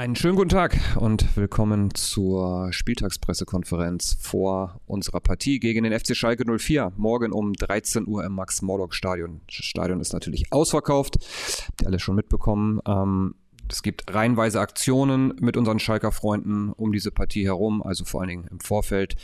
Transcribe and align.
Einen 0.00 0.16
schönen 0.16 0.36
guten 0.36 0.48
Tag 0.48 0.78
und 0.98 1.36
willkommen 1.36 1.92
zur 1.94 2.72
Spieltagspressekonferenz 2.72 4.16
vor 4.18 4.80
unserer 4.86 5.20
Partie 5.20 5.60
gegen 5.60 5.84
den 5.84 5.92
FC 5.92 6.16
Schalke 6.16 6.46
04. 6.58 6.94
Morgen 6.96 7.32
um 7.32 7.52
13 7.52 8.06
Uhr 8.06 8.24
im 8.24 8.32
Max-Morlock-Stadion. 8.32 9.42
Das 9.46 9.56
Stadion 9.56 10.00
ist 10.00 10.14
natürlich 10.14 10.50
ausverkauft, 10.54 11.18
habt 11.66 11.82
ihr 11.82 11.88
alle 11.88 11.98
schon 11.98 12.16
mitbekommen. 12.16 12.80
Ähm, 12.88 13.34
es 13.72 13.82
gibt 13.82 14.12
reihenweise 14.12 14.60
Aktionen 14.60 15.34
mit 15.40 15.56
unseren 15.56 15.78
Schalker 15.78 16.12
Freunden 16.12 16.72
um 16.72 16.92
diese 16.92 17.10
Partie 17.10 17.44
herum, 17.44 17.82
also 17.82 18.04
vor 18.04 18.20
allen 18.20 18.28
Dingen 18.28 18.48
im 18.50 18.60
Vorfeld. 18.60 19.16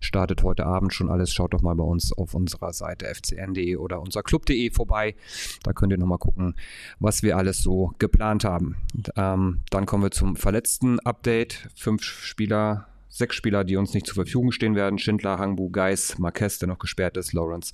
Startet 0.00 0.42
heute 0.42 0.66
Abend 0.66 0.92
schon 0.92 1.10
alles. 1.10 1.32
Schaut 1.32 1.54
doch 1.54 1.62
mal 1.62 1.74
bei 1.74 1.84
uns 1.84 2.12
auf 2.12 2.34
unserer 2.34 2.72
Seite 2.72 3.06
fcn.de 3.06 3.76
oder 3.76 4.00
unser 4.00 4.22
Club.de 4.22 4.70
vorbei. 4.70 5.14
Da 5.62 5.72
könnt 5.72 5.92
ihr 5.92 5.98
nochmal 5.98 6.18
gucken, 6.18 6.54
was 6.98 7.22
wir 7.22 7.36
alles 7.36 7.62
so 7.62 7.94
geplant 7.98 8.44
haben. 8.44 8.76
Ähm, 9.16 9.60
dann 9.70 9.86
kommen 9.86 10.02
wir 10.02 10.10
zum 10.10 10.36
verletzten 10.36 11.00
Update. 11.00 11.68
Fünf 11.74 12.02
Spieler 12.02 12.88
sechs 13.08 13.36
Spieler, 13.36 13.62
die 13.62 13.76
uns 13.76 13.94
nicht 13.94 14.06
zur 14.06 14.16
Verfügung 14.16 14.50
stehen 14.50 14.74
werden. 14.74 14.98
Schindler, 14.98 15.38
Hangbu, 15.38 15.70
Geis, 15.70 16.18
Marquez, 16.18 16.58
der 16.58 16.68
noch 16.68 16.80
gesperrt 16.80 17.16
ist, 17.16 17.32
Lawrence 17.32 17.72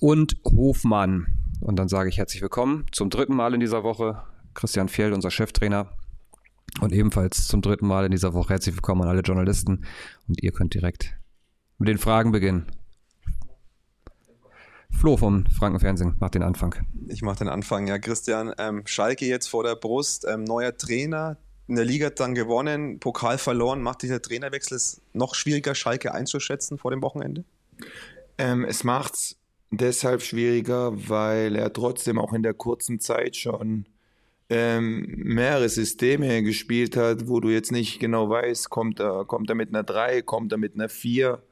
und 0.00 0.36
Hofmann. 0.44 1.28
Und 1.60 1.78
dann 1.78 1.88
sage 1.88 2.08
ich 2.08 2.18
herzlich 2.18 2.42
willkommen 2.42 2.86
zum 2.90 3.08
dritten 3.08 3.34
Mal 3.34 3.54
in 3.54 3.60
dieser 3.60 3.84
Woche 3.84 4.22
Christian 4.58 4.88
Fjell, 4.88 5.12
unser 5.12 5.30
Cheftrainer. 5.30 5.96
Und 6.80 6.92
ebenfalls 6.92 7.46
zum 7.46 7.62
dritten 7.62 7.86
Mal 7.86 8.06
in 8.06 8.10
dieser 8.10 8.34
Woche 8.34 8.54
herzlich 8.54 8.74
willkommen 8.74 9.02
an 9.02 9.08
alle 9.08 9.20
Journalisten. 9.20 9.86
Und 10.26 10.42
ihr 10.42 10.50
könnt 10.50 10.74
direkt 10.74 11.16
mit 11.78 11.88
den 11.88 11.98
Fragen 11.98 12.32
beginnen. 12.32 12.66
Flo 14.90 15.16
vom 15.16 15.46
Frankenfernsehen 15.46 16.16
macht 16.18 16.34
den 16.34 16.42
Anfang. 16.42 16.74
Ich 17.06 17.22
mache 17.22 17.38
den 17.38 17.48
Anfang, 17.48 17.86
ja. 17.86 18.00
Christian, 18.00 18.52
ähm, 18.58 18.82
Schalke 18.84 19.26
jetzt 19.26 19.46
vor 19.46 19.62
der 19.62 19.76
Brust, 19.76 20.26
ähm, 20.28 20.42
neuer 20.42 20.76
Trainer, 20.76 21.36
in 21.68 21.76
der 21.76 21.84
Liga 21.84 22.10
dann 22.10 22.34
gewonnen, 22.34 22.98
Pokal 22.98 23.38
verloren. 23.38 23.80
Macht 23.80 24.02
dieser 24.02 24.20
Trainerwechsel 24.20 24.76
es 24.76 25.00
noch 25.12 25.36
schwieriger, 25.36 25.76
Schalke 25.76 26.12
einzuschätzen 26.14 26.78
vor 26.78 26.90
dem 26.90 27.00
Wochenende? 27.02 27.44
Ähm, 28.38 28.64
es 28.64 28.82
macht 28.82 29.14
es 29.14 29.36
deshalb 29.70 30.20
schwieriger, 30.20 31.08
weil 31.08 31.54
er 31.54 31.72
trotzdem 31.72 32.18
auch 32.18 32.32
in 32.32 32.42
der 32.42 32.54
kurzen 32.54 32.98
Zeit 32.98 33.36
schon 33.36 33.86
ähm, 34.50 35.04
mehrere 35.08 35.68
Systeme 35.68 36.42
gespielt 36.42 36.96
hat, 36.96 37.28
wo 37.28 37.40
du 37.40 37.50
jetzt 37.50 37.72
nicht 37.72 38.00
genau 38.00 38.30
weißt, 38.30 38.70
kommt 38.70 39.00
er, 39.00 39.24
kommt 39.24 39.50
er 39.50 39.54
mit 39.54 39.68
einer 39.68 39.82
3, 39.82 40.22
kommt 40.22 40.52
er 40.52 40.58
mit 40.58 40.74
einer 40.74 40.88
4. 40.88 41.42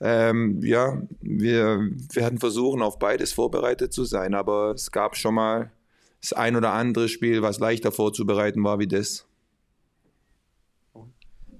Ähm, 0.00 0.60
ja, 0.62 1.00
wir 1.20 1.90
werden 2.12 2.38
versuchen, 2.38 2.82
auf 2.82 2.98
beides 2.98 3.32
vorbereitet 3.32 3.92
zu 3.92 4.04
sein, 4.04 4.34
aber 4.34 4.72
es 4.72 4.92
gab 4.92 5.16
schon 5.16 5.34
mal 5.34 5.72
das 6.20 6.34
ein 6.34 6.56
oder 6.56 6.72
andere 6.72 7.08
Spiel, 7.08 7.40
was 7.40 7.58
leichter 7.58 7.92
vorzubereiten 7.92 8.62
war 8.62 8.78
wie 8.78 8.88
das. 8.88 9.26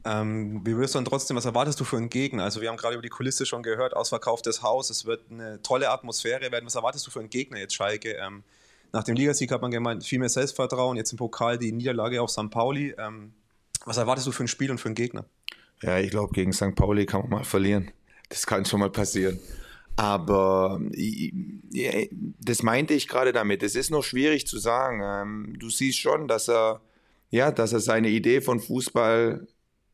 Ähm, 0.04 0.60
wie 0.64 0.76
wirst 0.76 0.94
du 0.94 0.98
dann 0.98 1.06
trotzdem, 1.06 1.36
was 1.36 1.46
erwartest 1.46 1.80
du 1.80 1.84
für 1.84 1.96
einen 1.96 2.10
Gegner? 2.10 2.44
Also 2.44 2.60
wir 2.60 2.68
haben 2.68 2.76
gerade 2.76 2.94
über 2.94 3.02
die 3.02 3.08
Kulisse 3.08 3.46
schon 3.46 3.62
gehört, 3.62 3.96
ausverkauftes 3.96 4.62
Haus, 4.62 4.90
es 4.90 5.06
wird 5.06 5.22
eine 5.30 5.62
tolle 5.62 5.90
Atmosphäre 5.90 6.52
werden. 6.52 6.66
Was 6.66 6.74
erwartest 6.74 7.06
du 7.06 7.10
für 7.10 7.20
einen 7.20 7.30
Gegner 7.30 7.58
jetzt, 7.58 7.74
Schalke? 7.74 8.12
Ähm, 8.12 8.44
nach 8.96 9.04
dem 9.04 9.14
Ligasieg 9.14 9.52
hat 9.52 9.60
man 9.60 9.70
gemeint, 9.70 10.04
viel 10.04 10.18
mehr 10.18 10.30
Selbstvertrauen. 10.30 10.96
Jetzt 10.96 11.12
im 11.12 11.18
Pokal 11.18 11.58
die 11.58 11.70
Niederlage 11.70 12.22
auf 12.22 12.30
St. 12.30 12.48
Pauli. 12.50 12.94
Ähm, 12.96 13.34
was 13.84 13.98
erwartest 13.98 14.26
du 14.26 14.32
für 14.32 14.42
ein 14.44 14.48
Spiel 14.48 14.70
und 14.70 14.78
für 14.78 14.88
einen 14.88 14.94
Gegner? 14.94 15.26
Ja, 15.82 15.98
ich 15.98 16.10
glaube, 16.10 16.32
gegen 16.32 16.54
St. 16.54 16.74
Pauli 16.74 17.04
kann 17.04 17.20
man 17.20 17.28
mal 17.28 17.44
verlieren. 17.44 17.90
Das 18.30 18.46
kann 18.46 18.64
schon 18.64 18.80
mal 18.80 18.88
passieren. 18.88 19.38
Aber 19.96 20.80
das 22.40 22.62
meinte 22.62 22.94
ich 22.94 23.06
gerade 23.06 23.34
damit. 23.34 23.62
Es 23.62 23.74
ist 23.74 23.90
noch 23.90 24.02
schwierig 24.02 24.46
zu 24.46 24.56
sagen. 24.56 25.02
Ähm, 25.04 25.58
du 25.58 25.68
siehst 25.68 25.98
schon, 25.98 26.26
dass 26.26 26.48
er, 26.48 26.80
ja, 27.28 27.50
dass 27.50 27.74
er 27.74 27.80
seine 27.80 28.08
Idee 28.08 28.40
von 28.40 28.60
Fußball 28.60 29.46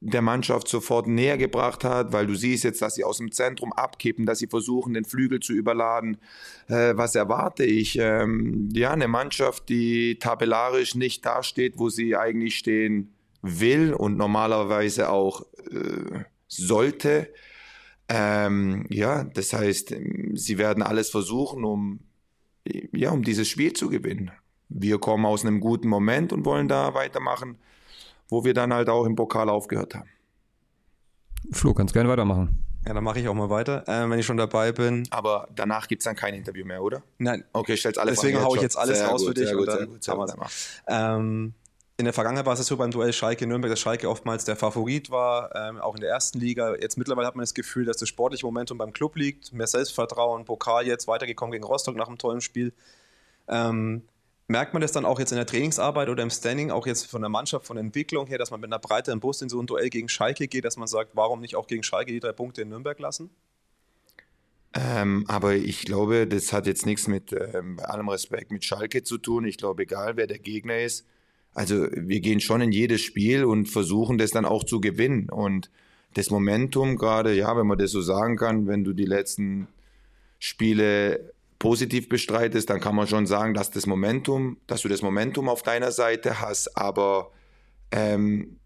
der 0.05 0.21
Mannschaft 0.21 0.67
sofort 0.67 1.07
näher 1.07 1.39
gebracht 1.39 1.85
hat, 1.85 2.13
weil 2.13 2.27
du 2.27 2.35
siehst 2.35 2.65
jetzt, 2.65 2.83
dass 2.83 2.97
sie 2.97 3.05
aus 3.05 3.19
dem 3.19 3.31
Zentrum 3.31 3.73
abkippen, 3.73 4.27
dass 4.27 4.41
sie 4.41 4.49
versuchen, 4.49 4.95
den 4.95 5.05
Flügel 5.05 5.39
zu 5.39 5.53
überladen. 5.53 6.17
Äh, 6.67 6.97
was 6.97 7.15
erwarte 7.15 7.65
ich? 7.65 7.97
Ähm, 8.01 8.69
ja, 8.73 8.91
eine 8.91 9.07
Mannschaft, 9.07 9.69
die 9.69 10.19
tabellarisch 10.19 10.97
nicht 10.97 11.25
dasteht, 11.25 11.79
wo 11.79 11.89
sie 11.89 12.17
eigentlich 12.17 12.59
stehen 12.59 13.15
will 13.43 13.95
und 13.95 14.17
normalerweise 14.17 15.09
auch 15.09 15.43
äh, 15.71 16.25
sollte. 16.49 17.33
Ähm, 18.09 18.87
ja, 18.91 19.23
das 19.23 19.53
heißt, 19.53 19.95
sie 20.35 20.59
werden 20.59 20.83
alles 20.83 21.11
versuchen, 21.11 21.65
um, 21.65 22.01
ja, 22.65 23.11
um 23.13 23.23
dieses 23.23 23.49
Spiel 23.49 23.73
zu 23.73 23.89
gewinnen. 23.89 24.33
Wir 24.69 24.99
kommen 24.99 25.27
aus 25.27 25.47
einem 25.47 25.61
guten 25.61 25.89
Moment 25.89 26.33
und 26.33 26.45
wollen 26.45 26.67
da 26.67 26.93
weitermachen 26.95 27.59
wo 28.33 28.45
wir 28.45 28.55
dann 28.55 28.73
halt 28.73 28.89
auch 28.89 29.05
im 29.05 29.15
Pokal 29.15 29.49
aufgehört 29.49 29.95
haben. 29.95 30.09
Flo, 31.53 31.75
kannst 31.75 31.93
gerne 31.93 32.09
weitermachen. 32.09 32.65
Ja, 32.87 32.95
dann 32.95 33.05
mache 33.05 33.21
ich 33.21 33.29
auch 33.29 33.35
mal 33.35 33.51
weiter, 33.51 33.87
äh, 33.87 34.09
wenn 34.11 34.19
ich 34.19 34.27
schon 34.27 34.39
dabei 34.39 34.73
bin. 34.73 35.07
Aber 35.11 35.49
danach 35.55 35.87
gibt 35.87 36.01
es 36.01 36.05
dann 36.05 36.17
kein 36.17 36.35
Interview 36.35 36.65
mehr, 36.65 36.83
oder? 36.83 37.03
Nein. 37.19 37.45
Okay, 37.53 37.77
stell's 37.77 37.99
alle 37.99 38.11
Deswegen 38.11 38.43
haue 38.43 38.57
ich 38.57 38.63
jetzt 38.63 38.77
alles 38.77 38.99
sehr 38.99 39.07
raus 39.07 39.21
gut, 39.21 39.29
für 39.29 39.35
dich. 39.35 39.49
Sehr 39.49 39.57
gut, 39.57 39.69
und 39.69 39.77
sehr 39.77 39.87
gut, 39.87 40.03
sehr 40.03 40.17
gut, 40.17 40.29
sehr 40.29 40.37
gut. 40.37 40.47
Ähm, 40.89 41.55
in 41.99 42.07
der 42.07 42.15
Vergangenheit 42.15 42.47
war 42.47 42.55
es 42.55 42.67
so 42.67 42.77
beim 42.77 42.91
Duell 42.91 43.13
Schalke-Nürnberg, 43.13 43.71
dass 43.71 43.79
Schalke 43.79 44.09
oftmals 44.09 44.45
der 44.47 44.57
Favorit 44.57 45.11
war, 45.11 45.55
ähm, 45.55 45.79
auch 45.79 45.95
in 45.95 46.01
der 46.01 46.11
ersten 46.11 46.41
Liga. 46.41 46.75
Jetzt 46.75 46.97
mittlerweile 46.97 47.29
hat 47.29 47.37
man 47.37 47.43
das 47.43 47.55
Gefühl, 47.55 47.85
dass 47.85 47.99
das 47.99 48.09
sportliche 48.09 48.47
Momentum 48.47 48.79
beim 48.79 48.93
Club 48.93 49.15
liegt, 49.15 49.53
mehr 49.53 49.67
Selbstvertrauen, 49.67 50.45
Pokal 50.45 50.87
jetzt 50.87 51.07
weitergekommen 51.07 51.53
gegen 51.53 51.65
Rostock 51.65 51.95
nach 51.95 52.09
einem 52.09 52.19
tollen 52.19 52.41
Spiel. 52.41 52.73
Ähm, 53.47 54.03
Merkt 54.49 54.75
man 54.75 54.83
das 54.83 54.93
dann 54.93 55.05
auch 55.05 55.19
jetzt 55.19 55.33
in 55.33 55.37
der 55.37 55.47
Trainingsarbeit 55.47 56.09
oder 56.09 56.23
im 56.23 56.31
Standing, 56.31 56.71
auch 56.71 56.87
jetzt 56.87 57.07
von 57.07 57.23
der 57.23 57.31
Mannschaft, 57.31 57.67
von 57.67 57.77
der 57.77 57.85
Entwicklung 57.85 58.27
her, 58.27 58.39
dass 58.39 58.51
man 58.51 58.61
mit 58.61 58.69
einer 58.69 58.81
breiteren 58.81 59.21
Brust 59.21 59.41
in 59.43 59.49
so 59.49 59.61
ein 59.61 59.67
Duell 59.67 59.89
gegen 59.89 60.09
Schalke 60.09 60.49
geht, 60.49 60.65
dass 60.65 60.77
man 60.77 60.89
sagt, 60.89 61.13
warum 61.15 61.41
nicht 61.41 61.57
auch 61.57 61.67
gegen 61.67 61.83
Schalke 61.83 62.13
die 62.13 62.21
drei 62.21 62.33
Punkte 62.33 62.63
in 62.63 62.69
Nürnberg 62.69 62.99
lassen? 62.99 63.31
Ähm, 64.75 65.25
aber 65.29 65.55
ich 65.55 65.83
glaube, 65.83 66.27
das 66.27 66.53
hat 66.53 66.67
jetzt 66.67 66.87
nichts 66.87 67.07
mit, 67.07 67.33
ähm, 67.33 67.77
bei 67.77 67.85
allem 67.85 68.09
Respekt, 68.09 68.51
mit 68.51 68.65
Schalke 68.65 69.03
zu 69.03 69.19
tun. 69.19 69.45
Ich 69.45 69.59
glaube, 69.59 69.83
egal 69.83 70.17
wer 70.17 70.27
der 70.27 70.39
Gegner 70.39 70.81
ist, 70.81 71.07
also 71.55 71.87
wir 71.93 72.21
gehen 72.21 72.41
schon 72.41 72.63
in 72.63 72.73
jedes 72.73 73.03
Spiel 73.03 73.45
und 73.45 73.67
versuchen 73.67 74.17
das 74.17 74.31
dann 74.31 74.47
auch 74.47 74.65
zu 74.65 74.81
gewinnen. 74.81 75.29
Und 75.29 75.71
das 76.15 76.31
Momentum 76.31 76.97
gerade, 76.97 77.35
ja, 77.35 77.57
wenn 77.57 77.67
man 77.67 77.79
das 77.79 77.91
so 77.91 78.01
sagen 78.01 78.37
kann, 78.37 78.67
wenn 78.67 78.85
du 78.85 78.95
die 78.95 79.05
letzten 79.05 79.69
Spiele 80.39 81.33
positiv 81.63 82.09
bestreitest, 82.09 82.69
dann 82.69 82.81
kann 82.81 82.97
man 82.97 83.07
schon 83.07 83.25
sagen, 83.25 83.55
dass 83.55 83.71
das 83.71 83.87
Momentum, 83.87 84.57
dass 84.67 84.83
du 84.83 84.89
das 84.89 85.01
Momentum 85.01 85.49
auf 85.49 85.63
deiner 85.63 85.93
Seite 85.93 86.41
hast. 86.41 86.77
Aber 86.77 87.31
ähm, 87.93 88.59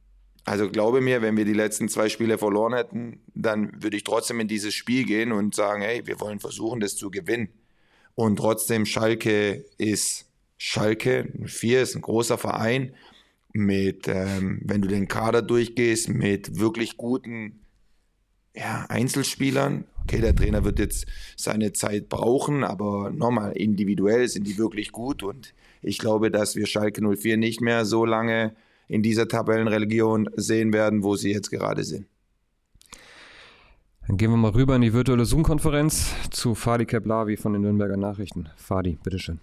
also 0.46 0.70
glaube 0.70 1.02
mir, 1.02 1.20
wenn 1.20 1.36
wir 1.36 1.44
die 1.44 1.52
letzten 1.52 1.90
zwei 1.90 2.08
Spiele 2.08 2.38
verloren 2.38 2.72
hätten, 2.72 3.20
dann 3.34 3.82
würde 3.82 3.98
ich 3.98 4.04
trotzdem 4.04 4.40
in 4.40 4.48
dieses 4.48 4.72
Spiel 4.72 5.04
gehen 5.04 5.32
und 5.32 5.54
sagen, 5.54 5.82
hey, 5.82 6.06
wir 6.06 6.20
wollen 6.20 6.40
versuchen, 6.40 6.80
das 6.80 6.96
zu 6.96 7.10
gewinnen. 7.10 7.50
Und 8.14 8.36
trotzdem, 8.36 8.86
Schalke 8.86 9.66
ist 9.76 10.24
Schalke, 10.56 11.28
4 11.44 11.82
ist 11.82 11.96
ein 11.96 12.00
großer 12.00 12.38
Verein 12.38 12.94
mit, 13.52 14.08
ähm, 14.08 14.62
wenn 14.64 14.80
du 14.80 14.88
den 14.88 15.06
Kader 15.06 15.42
durchgehst, 15.42 16.08
mit 16.08 16.58
wirklich 16.58 16.96
guten 16.96 17.60
ja, 18.56 18.86
Einzelspielern. 18.88 19.84
Okay, 20.02 20.20
der 20.20 20.34
Trainer 20.34 20.64
wird 20.64 20.78
jetzt 20.78 21.06
seine 21.36 21.72
Zeit 21.72 22.08
brauchen, 22.08 22.64
aber 22.64 23.10
nochmal, 23.10 23.52
individuell 23.52 24.28
sind 24.28 24.46
die 24.46 24.56
wirklich 24.56 24.92
gut 24.92 25.22
und 25.22 25.52
ich 25.82 25.98
glaube, 25.98 26.30
dass 26.30 26.56
wir 26.56 26.66
Schalke 26.66 27.02
04 27.02 27.36
nicht 27.36 27.60
mehr 27.60 27.84
so 27.84 28.04
lange 28.04 28.54
in 28.88 29.02
dieser 29.02 29.28
Tabellenreligion 29.28 30.30
sehen 30.36 30.72
werden, 30.72 31.02
wo 31.02 31.16
sie 31.16 31.32
jetzt 31.32 31.50
gerade 31.50 31.82
sind. 31.84 32.06
Dann 34.06 34.16
gehen 34.16 34.30
wir 34.30 34.36
mal 34.36 34.52
rüber 34.52 34.76
in 34.76 34.82
die 34.82 34.92
virtuelle 34.92 35.24
Zoom-Konferenz 35.24 36.14
zu 36.30 36.54
Fadi 36.54 36.86
Keblavi 36.86 37.36
von 37.36 37.52
den 37.52 37.62
Nürnberger 37.62 37.96
Nachrichten. 37.96 38.48
Fadi, 38.56 38.98
bitteschön. 39.02 39.40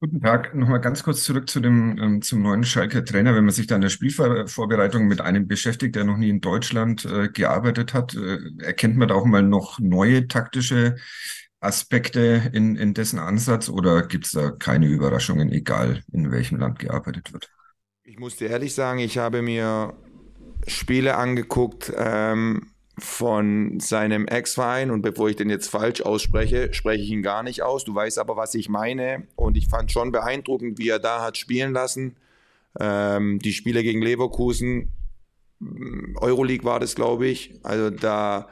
Guten 0.00 0.20
Tag. 0.20 0.54
Nochmal 0.54 0.80
ganz 0.80 1.02
kurz 1.02 1.24
zurück 1.24 1.50
zu 1.50 1.58
dem, 1.58 1.98
ähm, 1.98 2.22
zum 2.22 2.40
neuen 2.40 2.62
Schalker 2.62 3.04
Trainer. 3.04 3.34
Wenn 3.34 3.44
man 3.44 3.52
sich 3.52 3.66
da 3.66 3.74
in 3.74 3.80
der 3.80 3.88
Spielvorbereitung 3.88 5.08
mit 5.08 5.20
einem 5.20 5.48
beschäftigt, 5.48 5.96
der 5.96 6.04
noch 6.04 6.16
nie 6.16 6.28
in 6.28 6.40
Deutschland 6.40 7.04
äh, 7.04 7.28
gearbeitet 7.28 7.94
hat, 7.94 8.14
äh, 8.14 8.38
erkennt 8.62 8.96
man 8.96 9.08
da 9.08 9.16
auch 9.16 9.24
mal 9.24 9.42
noch 9.42 9.80
neue 9.80 10.28
taktische 10.28 10.94
Aspekte 11.58 12.48
in, 12.52 12.76
in 12.76 12.94
dessen 12.94 13.18
Ansatz 13.18 13.68
oder 13.68 14.06
gibt 14.06 14.26
es 14.26 14.32
da 14.32 14.52
keine 14.52 14.86
Überraschungen, 14.86 15.50
egal 15.50 16.04
in 16.12 16.30
welchem 16.30 16.60
Land 16.60 16.78
gearbeitet 16.78 17.32
wird? 17.32 17.50
Ich 18.04 18.20
muss 18.20 18.36
dir 18.36 18.50
ehrlich 18.50 18.74
sagen, 18.74 19.00
ich 19.00 19.18
habe 19.18 19.42
mir 19.42 19.94
Spiele 20.68 21.16
angeguckt, 21.16 21.92
ähm, 21.96 22.70
von 23.00 23.80
seinem 23.80 24.26
Ex-Verein 24.26 24.90
und 24.90 25.02
bevor 25.02 25.28
ich 25.28 25.36
den 25.36 25.50
jetzt 25.50 25.68
falsch 25.68 26.00
ausspreche, 26.00 26.72
spreche 26.72 27.02
ich 27.02 27.10
ihn 27.10 27.22
gar 27.22 27.42
nicht 27.42 27.62
aus. 27.62 27.84
Du 27.84 27.94
weißt 27.94 28.18
aber, 28.18 28.36
was 28.36 28.54
ich 28.54 28.68
meine 28.68 29.26
und 29.36 29.56
ich 29.56 29.68
fand 29.68 29.92
schon 29.92 30.12
beeindruckend, 30.12 30.78
wie 30.78 30.88
er 30.88 30.98
da 30.98 31.22
hat 31.22 31.36
spielen 31.36 31.72
lassen. 31.72 32.16
Ähm, 32.78 33.38
die 33.38 33.52
Spiele 33.52 33.82
gegen 33.82 34.02
Leverkusen, 34.02 34.92
mm, 35.60 36.16
Euroleague 36.20 36.64
war 36.64 36.80
das, 36.80 36.94
glaube 36.94 37.26
ich. 37.26 37.54
Also 37.62 37.90
da, 37.90 38.48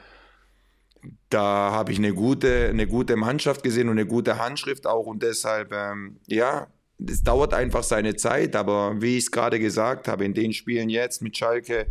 da 1.30 1.70
habe 1.72 1.92
ich 1.92 1.98
eine 1.98 2.14
gute, 2.14 2.68
eine 2.68 2.86
gute 2.86 3.16
Mannschaft 3.16 3.62
gesehen 3.62 3.88
und 3.88 3.98
eine 3.98 4.06
gute 4.06 4.38
Handschrift 4.38 4.86
auch 4.86 5.06
und 5.06 5.22
deshalb, 5.22 5.72
ähm, 5.72 6.20
ja, 6.26 6.68
das 6.98 7.22
dauert 7.22 7.52
einfach 7.52 7.82
seine 7.82 8.16
Zeit, 8.16 8.56
aber 8.56 9.00
wie 9.00 9.18
ich 9.18 9.24
es 9.24 9.30
gerade 9.30 9.58
gesagt 9.58 10.08
habe, 10.08 10.24
in 10.24 10.34
den 10.34 10.52
Spielen 10.52 10.88
jetzt 10.88 11.20
mit 11.20 11.36
Schalke 11.36 11.86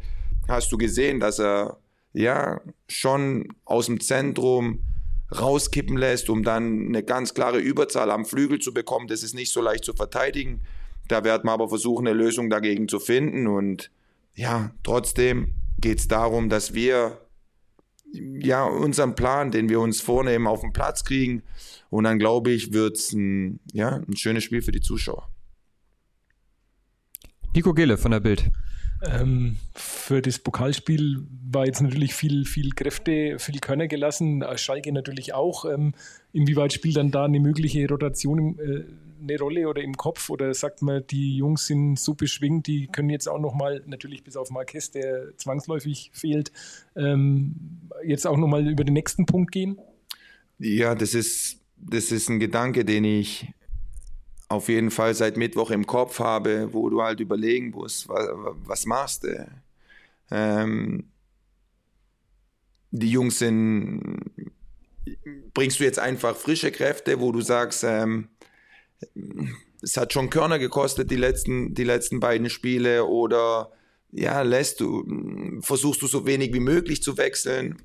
hast 0.47 0.71
du 0.71 0.77
gesehen, 0.77 1.19
dass 1.19 1.39
er 1.39 1.77
ja 2.15 2.61
schon 2.87 3.49
aus 3.65 3.87
dem 3.87 3.99
Zentrum 3.99 4.83
rauskippen 5.31 5.97
lässt, 5.97 6.29
um 6.29 6.43
dann 6.43 6.87
eine 6.87 7.03
ganz 7.03 7.33
klare 7.33 7.59
Überzahl 7.59 8.11
am 8.11 8.25
Flügel 8.25 8.59
zu 8.59 8.73
bekommen. 8.73 9.07
Das 9.07 9.23
ist 9.23 9.33
nicht 9.33 9.51
so 9.51 9.61
leicht 9.61 9.83
zu 9.83 9.93
verteidigen. 9.93 10.61
Da 11.07 11.23
werden 11.23 11.43
wir 11.45 11.51
aber 11.51 11.69
versuchen, 11.69 12.07
eine 12.07 12.17
Lösung 12.17 12.49
dagegen 12.49 12.87
zu 12.87 12.99
finden. 12.99 13.47
Und 13.47 13.91
ja, 14.35 14.71
trotzdem 14.83 15.55
geht 15.79 15.99
es 15.99 16.07
darum, 16.07 16.49
dass 16.49 16.73
wir 16.73 17.19
ja 18.13 18.63
unseren 18.63 19.15
Plan, 19.15 19.51
den 19.51 19.67
wir 19.69 19.79
uns 19.79 20.01
vornehmen, 20.01 20.47
auf 20.47 20.61
den 20.61 20.73
Platz 20.73 21.03
kriegen. 21.03 21.43
Und 21.89 22.05
dann 22.05 22.19
glaube 22.19 22.51
ich, 22.51 22.71
wird 22.73 22.97
es 22.97 23.11
ein, 23.13 23.59
ja, 23.73 24.01
ein 24.07 24.15
schönes 24.15 24.43
Spiel 24.43 24.61
für 24.61 24.71
die 24.71 24.81
Zuschauer. 24.81 25.29
Nico 27.53 27.73
Gille 27.73 27.97
von 27.97 28.11
der 28.11 28.19
Bild. 28.19 28.51
Ähm, 29.13 29.57
für 29.73 30.21
das 30.21 30.39
Pokalspiel 30.39 31.25
war 31.51 31.65
jetzt 31.65 31.81
natürlich 31.81 32.13
viel, 32.13 32.45
viel 32.45 32.71
Kräfte, 32.71 33.37
viel 33.39 33.59
Körner 33.59 33.87
gelassen. 33.87 34.43
Schalke 34.55 34.91
natürlich 34.91 35.33
auch. 35.33 35.65
Ähm, 35.65 35.93
inwieweit 36.33 36.73
spielt 36.73 36.97
dann 36.97 37.11
da 37.11 37.25
eine 37.25 37.39
mögliche 37.39 37.87
Rotation 37.87 38.59
äh, 38.59 38.83
eine 39.21 39.39
Rolle 39.39 39.67
oder 39.67 39.81
im 39.81 39.95
Kopf? 39.95 40.29
Oder 40.29 40.53
sagt 40.53 40.81
man, 40.81 41.05
die 41.07 41.37
Jungs 41.37 41.67
sind 41.67 41.99
so 41.99 42.13
beschwingt, 42.13 42.67
die 42.67 42.87
können 42.87 43.09
jetzt 43.09 43.27
auch 43.27 43.39
nochmal, 43.39 43.83
natürlich 43.85 44.23
bis 44.23 44.37
auf 44.37 44.49
Marquez, 44.51 44.91
der 44.91 45.37
zwangsläufig 45.37 46.11
fehlt, 46.13 46.51
ähm, 46.95 47.55
jetzt 48.03 48.25
auch 48.25 48.37
nochmal 48.37 48.67
über 48.67 48.83
den 48.83 48.93
nächsten 48.93 49.25
Punkt 49.25 49.51
gehen? 49.51 49.79
Ja, 50.59 50.95
das 50.95 51.13
ist, 51.13 51.59
das 51.77 52.11
ist 52.11 52.29
ein 52.29 52.39
Gedanke, 52.39 52.85
den 52.85 53.03
ich 53.03 53.47
auf 54.47 54.69
jeden 54.69 54.91
Fall 54.91 55.13
seit 55.15 55.37
Mittwoch 55.37 55.71
im 55.71 55.87
Kopf 55.87 56.19
habe, 56.19 56.73
wo 56.73 56.89
du 56.89 57.01
halt 57.01 57.19
überlegen 57.19 57.71
musst, 57.71 58.07
was, 58.07 58.27
was 58.65 58.85
machst 58.85 59.23
du? 59.23 59.47
Ähm, 60.31 61.09
die 62.91 63.09
Jungs 63.09 63.39
sind, 63.39 64.19
bringst 65.53 65.79
du 65.79 65.83
jetzt 65.83 65.99
einfach 65.99 66.35
frische 66.35 66.71
Kräfte, 66.71 67.19
wo 67.19 67.31
du 67.31 67.41
sagst, 67.41 67.83
ähm, 67.83 68.29
es 69.81 69.97
hat 69.97 70.13
schon 70.13 70.29
Körner 70.29 70.59
gekostet, 70.59 71.11
die 71.11 71.15
letzten, 71.15 71.73
die 71.73 71.83
letzten 71.83 72.19
beiden 72.19 72.49
Spiele, 72.49 73.05
oder 73.05 73.71
ja, 74.11 74.41
lässt 74.43 74.79
du, 74.79 75.59
versuchst 75.61 76.01
du 76.01 76.07
so 76.07 76.25
wenig 76.25 76.53
wie 76.53 76.59
möglich 76.59 77.03
zu 77.03 77.17
wechseln? 77.17 77.81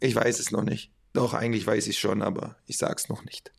Ich 0.00 0.14
weiß 0.14 0.38
es 0.40 0.50
noch 0.50 0.62
nicht. 0.62 0.92
Doch, 1.12 1.34
eigentlich 1.34 1.66
weiß 1.66 1.86
ich 1.86 1.98
schon, 1.98 2.22
aber 2.22 2.56
ich 2.66 2.76
sag's 2.78 3.08
noch 3.08 3.24
nicht. 3.24 3.52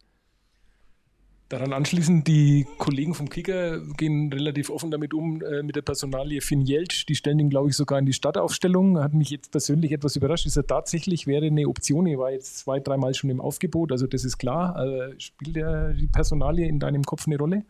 Daran 1.49 1.73
anschließend, 1.73 2.27
die 2.27 2.67
Kollegen 2.77 3.15
vom 3.15 3.27
Kicker 3.27 3.79
gehen 3.79 4.31
relativ 4.31 4.69
offen 4.69 4.91
damit 4.91 5.15
um, 5.15 5.41
äh, 5.41 5.63
mit 5.63 5.75
der 5.75 5.81
Personalie 5.81 6.41
Finn 6.41 6.61
Jeltsch. 6.61 7.07
Die 7.07 7.15
stellen 7.15 7.39
ihn, 7.39 7.49
glaube 7.49 7.69
ich, 7.69 7.75
sogar 7.75 7.97
in 7.97 8.05
die 8.05 8.13
Startaufstellung. 8.13 8.99
Hat 8.99 9.15
mich 9.15 9.31
jetzt 9.31 9.49
persönlich 9.49 9.91
etwas 9.91 10.15
überrascht. 10.15 10.45
Ist 10.45 10.57
er 10.57 10.67
tatsächlich, 10.67 11.25
wäre 11.25 11.47
eine 11.47 11.67
Option. 11.67 12.05
Er 12.05 12.19
war 12.19 12.31
jetzt 12.31 12.59
zwei, 12.59 12.79
dreimal 12.79 13.15
schon 13.15 13.31
im 13.31 13.41
Aufgebot, 13.41 13.91
also 13.91 14.05
das 14.05 14.25
ist 14.25 14.37
klar. 14.37 14.75
Also 14.75 15.19
spielt 15.19 15.57
er 15.57 15.93
die 15.93 16.05
Personalie 16.05 16.67
in 16.67 16.79
deinem 16.79 17.03
Kopf 17.03 17.25
eine 17.25 17.39
Rolle? 17.39 17.65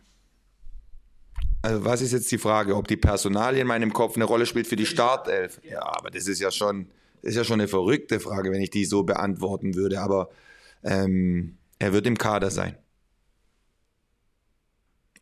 Also 1.62 1.82
was 1.82 2.02
ist 2.02 2.12
jetzt 2.12 2.30
die 2.30 2.38
Frage, 2.38 2.76
ob 2.76 2.86
die 2.86 2.98
Personalie 2.98 3.62
in 3.62 3.66
meinem 3.66 3.94
Kopf 3.94 4.16
eine 4.16 4.26
Rolle 4.26 4.44
spielt 4.44 4.66
für 4.66 4.76
die 4.76 4.84
Startelf? 4.84 5.58
Ja, 5.64 5.80
aber 5.82 6.10
das 6.10 6.28
ist 6.28 6.40
ja 6.40 6.50
schon, 6.50 6.88
ist 7.22 7.36
ja 7.36 7.44
schon 7.44 7.60
eine 7.60 7.68
verrückte 7.68 8.20
Frage, 8.20 8.52
wenn 8.52 8.60
ich 8.60 8.70
die 8.70 8.84
so 8.84 9.04
beantworten 9.04 9.74
würde. 9.74 10.02
Aber 10.02 10.28
ähm, 10.84 11.56
er 11.78 11.94
wird 11.94 12.06
im 12.06 12.18
Kader 12.18 12.50
sein. 12.50 12.76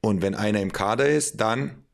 Und 0.00 0.23
wenn 0.23 0.35
einer 0.35 0.61
im 0.61 0.73
Kader 0.73 1.09
ist, 1.09 1.41
dann, 1.41 1.85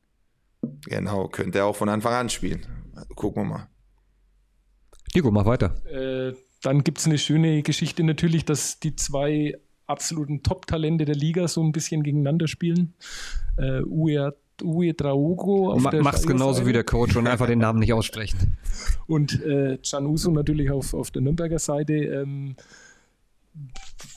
genau, 0.87 1.29
könnte 1.29 1.59
er 1.59 1.67
auch 1.67 1.77
von 1.77 1.89
Anfang 1.89 2.15
an 2.15 2.29
spielen. 2.29 2.67
Gucken 3.15 3.43
wir 3.43 3.49
mal. 3.49 3.69
Diego, 5.15 5.31
mach 5.31 5.47
weiter. 5.47 5.75
Äh, 5.87 6.35
dann 6.62 6.83
gibt 6.83 6.99
es 6.99 7.06
eine 7.06 7.19
schöne 7.19 7.62
Geschichte 7.62 8.03
natürlich, 8.03 8.45
dass 8.45 8.81
die 8.81 8.97
zwei 8.97 9.55
absoluten 9.87 10.43
Top-Talente 10.43 11.05
der 11.05 11.15
Liga 11.15 11.47
so 11.47 11.62
ein 11.62 11.73
bisschen 11.73 12.03
gegeneinander 12.03 12.49
spielen. 12.49 12.95
Äh, 13.56 13.83
Uwe, 13.83 14.37
Uwe 14.62 14.95
Draogo. 14.95 15.77
Ma 15.79 15.93
mach's 16.01 16.27
genauso 16.27 16.67
wie 16.67 16.73
der 16.73 16.85
Coach 16.85 17.17
und 17.17 17.27
einfach 17.27 17.47
den 17.47 17.59
Namen 17.59 17.81
nicht 17.81 17.93
aussprechen. 17.93 18.56
Und 19.06 19.43
äh, 19.43 19.79
Can 19.89 20.06
Uso 20.06 20.31
natürlich 20.31 20.71
auf, 20.71 20.95
auf 20.95 21.11
der 21.11 21.23
Nürnberger 21.23 21.59
Seite. 21.59 21.95
Ähm, 21.95 22.56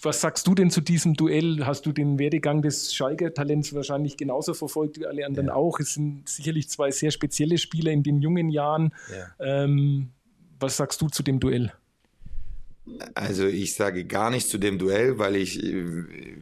was 0.02 0.22
sagst 0.22 0.48
du 0.48 0.56
denn 0.56 0.72
zu 0.72 0.82
diesem 0.82 1.14
Duell? 1.14 1.66
Hast 1.66 1.86
du 1.86 1.92
den 1.92 2.20
Werdegang 2.20 2.62
des 2.62 2.94
Schalke-Talents 2.94 3.74
wahrscheinlich 3.74 4.18
genauso 4.18 4.54
verfolgt 4.54 5.00
wie 5.00 5.06
alle 5.06 5.26
anderen 5.26 5.48
ja. 5.48 5.54
auch? 5.54 5.80
Es 5.80 5.94
sind 5.94 6.28
sicherlich 6.28 6.70
zwei 6.70 6.92
sehr 6.92 7.12
spezielle 7.12 7.58
Spieler 7.58 7.92
in 7.92 8.04
den 8.04 8.22
jungen 8.22 8.50
Jahren. 8.50 8.94
Ja. 9.12 9.64
Ähm, 9.64 10.10
was 10.60 10.78
sagst 10.78 11.02
du 11.02 11.10
zu 11.10 11.24
dem 11.24 11.40
Duell? 11.40 11.72
Also 13.16 13.46
ich 13.46 13.76
sage 13.76 14.06
gar 14.06 14.30
nichts 14.30 14.50
zu 14.50 14.58
dem 14.58 14.80
Duell, 14.80 15.20
weil 15.20 15.36
ich 15.36 15.62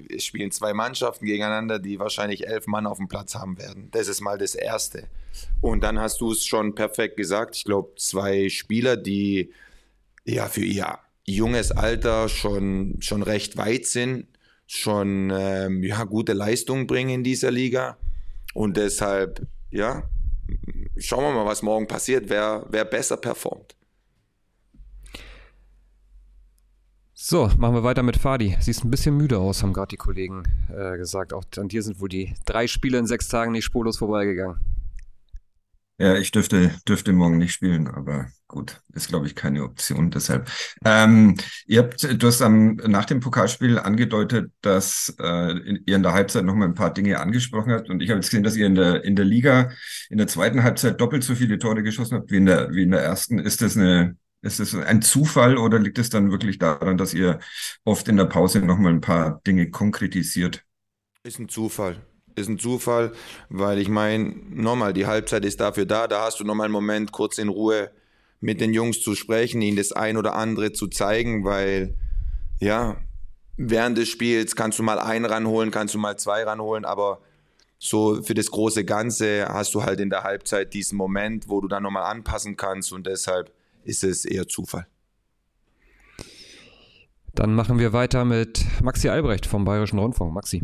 es 0.09 0.23
spielen 0.23 0.51
zwei 0.51 0.73
Mannschaften 0.73 1.25
gegeneinander, 1.25 1.79
die 1.79 1.99
wahrscheinlich 1.99 2.47
elf 2.47 2.67
Mann 2.67 2.85
auf 2.85 2.97
dem 2.97 3.07
Platz 3.07 3.33
haben 3.33 3.57
werden. 3.57 3.89
Das 3.91 4.07
ist 4.07 4.21
mal 4.21 4.37
das 4.37 4.53
Erste. 4.53 5.07
Und 5.59 5.81
dann 5.83 5.99
hast 5.99 6.21
du 6.21 6.31
es 6.31 6.45
schon 6.45 6.75
perfekt 6.75 7.17
gesagt. 7.17 7.55
Ich 7.55 7.63
glaube, 7.63 7.93
zwei 7.97 8.47
Spieler, 8.49 8.95
die 8.95 9.51
ja 10.23 10.47
für 10.47 10.63
ihr 10.63 10.99
junges 11.25 11.71
Alter 11.71 12.29
schon, 12.29 12.97
schon 12.99 13.23
recht 13.23 13.57
weit 13.57 13.85
sind, 13.85 14.27
schon 14.67 15.31
ähm, 15.33 15.83
ja, 15.83 16.03
gute 16.03 16.33
Leistungen 16.33 16.87
bringen 16.87 17.09
in 17.09 17.23
dieser 17.23 17.51
Liga. 17.51 17.97
Und 18.53 18.77
deshalb, 18.77 19.45
ja, 19.69 20.03
schauen 20.97 21.23
wir 21.23 21.33
mal, 21.33 21.45
was 21.45 21.61
morgen 21.61 21.87
passiert, 21.87 22.29
wer, 22.29 22.65
wer 22.69 22.85
besser 22.85 23.17
performt. 23.17 23.75
So, 27.13 27.49
machen 27.57 27.73
wir 27.73 27.83
weiter 27.83 28.03
mit 28.03 28.17
Fadi. 28.17 28.55
Siehst 28.59 28.83
ein 28.83 28.91
bisschen 28.91 29.17
müde 29.17 29.39
aus, 29.39 29.63
haben 29.63 29.73
gerade 29.73 29.89
die 29.89 29.97
Kollegen 29.97 30.43
äh, 30.69 30.97
gesagt. 30.97 31.33
Auch 31.33 31.43
an 31.57 31.69
dir 31.69 31.81
sind 31.81 31.99
wohl 31.99 32.09
die 32.09 32.35
drei 32.45 32.67
Spiele 32.67 32.99
in 32.99 33.07
sechs 33.07 33.29
Tagen 33.29 33.51
nicht 33.53 33.65
spurlos 33.65 33.97
vorbeigegangen. 33.97 34.59
Ja, 35.97 36.17
ich 36.17 36.31
dürfte, 36.31 36.71
dürfte 36.85 37.13
morgen 37.13 37.37
nicht 37.37 37.53
spielen, 37.53 37.87
aber 37.87 38.27
gut, 38.49 38.81
ist, 38.93 39.07
glaube 39.07 39.27
ich, 39.27 39.35
keine 39.35 39.63
Option. 39.63 40.11
Deshalb. 40.11 40.51
Ähm, 40.83 41.35
ihr 41.67 41.79
habt, 41.79 42.03
du 42.03 42.27
hast 42.27 42.41
am, 42.41 42.75
nach 42.75 43.05
dem 43.05 43.21
Pokalspiel 43.21 43.79
angedeutet, 43.79 44.51
dass 44.61 45.15
äh, 45.21 45.57
ihr 45.85 45.95
in 45.95 46.03
der 46.03 46.11
Halbzeit 46.11 46.43
noch 46.43 46.53
mal 46.53 46.67
ein 46.67 46.73
paar 46.73 46.93
Dinge 46.93 47.21
angesprochen 47.21 47.71
habt. 47.71 47.89
Und 47.89 48.01
ich 48.01 48.09
habe 48.09 48.17
jetzt 48.19 48.29
gesehen, 48.29 48.43
dass 48.43 48.57
ihr 48.57 48.65
in 48.67 48.75
der, 48.75 49.05
in 49.05 49.15
der 49.15 49.23
Liga 49.23 49.71
in 50.09 50.17
der 50.17 50.27
zweiten 50.27 50.63
Halbzeit 50.63 50.99
doppelt 50.99 51.23
so 51.23 51.33
viele 51.33 51.59
Tore 51.59 51.81
geschossen 51.81 52.17
habt 52.17 52.29
wie 52.29 52.37
in 52.37 52.45
der, 52.45 52.73
wie 52.73 52.83
in 52.83 52.91
der 52.91 53.01
ersten. 53.01 53.39
Ist 53.39 53.61
das 53.61 53.77
eine, 53.77 54.17
ist 54.41 54.59
das 54.59 54.75
ein 54.75 55.01
Zufall 55.01 55.57
oder 55.57 55.79
liegt 55.79 55.97
es 55.97 56.09
dann 56.09 56.29
wirklich 56.29 56.59
daran, 56.59 56.97
dass 56.97 57.13
ihr 57.13 57.39
oft 57.85 58.09
in 58.09 58.17
der 58.17 58.25
Pause 58.25 58.59
noch 58.59 58.77
mal 58.77 58.91
ein 58.91 59.01
paar 59.01 59.39
Dinge 59.47 59.69
konkretisiert? 59.69 60.61
Ist 61.23 61.39
ein 61.39 61.47
Zufall 61.47 62.01
ist 62.35 62.49
ein 62.49 62.59
Zufall, 62.59 63.11
weil 63.49 63.79
ich 63.79 63.89
meine, 63.89 64.35
nochmal, 64.49 64.93
die 64.93 65.05
Halbzeit 65.05 65.45
ist 65.45 65.59
dafür 65.59 65.85
da, 65.85 66.07
da 66.07 66.23
hast 66.23 66.39
du 66.39 66.43
nochmal 66.43 66.65
einen 66.65 66.73
Moment 66.73 67.11
kurz 67.11 67.37
in 67.37 67.49
Ruhe 67.49 67.91
mit 68.41 68.61
den 68.61 68.73
Jungs 68.73 69.01
zu 69.01 69.15
sprechen, 69.15 69.61
ihnen 69.61 69.77
das 69.77 69.91
ein 69.91 70.17
oder 70.17 70.35
andere 70.35 70.73
zu 70.73 70.87
zeigen, 70.87 71.45
weil 71.45 71.95
ja, 72.59 72.97
während 73.57 73.97
des 73.97 74.09
Spiels 74.09 74.55
kannst 74.55 74.79
du 74.79 74.83
mal 74.83 74.99
einen 74.99 75.25
ranholen, 75.25 75.71
kannst 75.71 75.93
du 75.93 75.99
mal 75.99 76.17
zwei 76.17 76.43
ranholen, 76.43 76.85
aber 76.85 77.21
so 77.77 78.21
für 78.21 78.33
das 78.33 78.51
große 78.51 78.85
Ganze 78.85 79.47
hast 79.49 79.73
du 79.73 79.83
halt 79.83 79.99
in 79.99 80.09
der 80.09 80.23
Halbzeit 80.23 80.73
diesen 80.73 80.97
Moment, 80.97 81.49
wo 81.49 81.61
du 81.61 81.67
dann 81.67 81.83
nochmal 81.83 82.03
anpassen 82.03 82.55
kannst 82.57 82.91
und 82.91 83.07
deshalb 83.07 83.51
ist 83.83 84.03
es 84.03 84.25
eher 84.25 84.47
Zufall. 84.47 84.87
Dann 87.33 87.53
machen 87.53 87.79
wir 87.79 87.91
weiter 87.91 88.23
mit 88.23 88.65
Maxi 88.81 89.09
Albrecht 89.09 89.45
vom 89.45 89.65
Bayerischen 89.65 89.99
Rundfunk. 89.99 90.33
Maxi. 90.33 90.61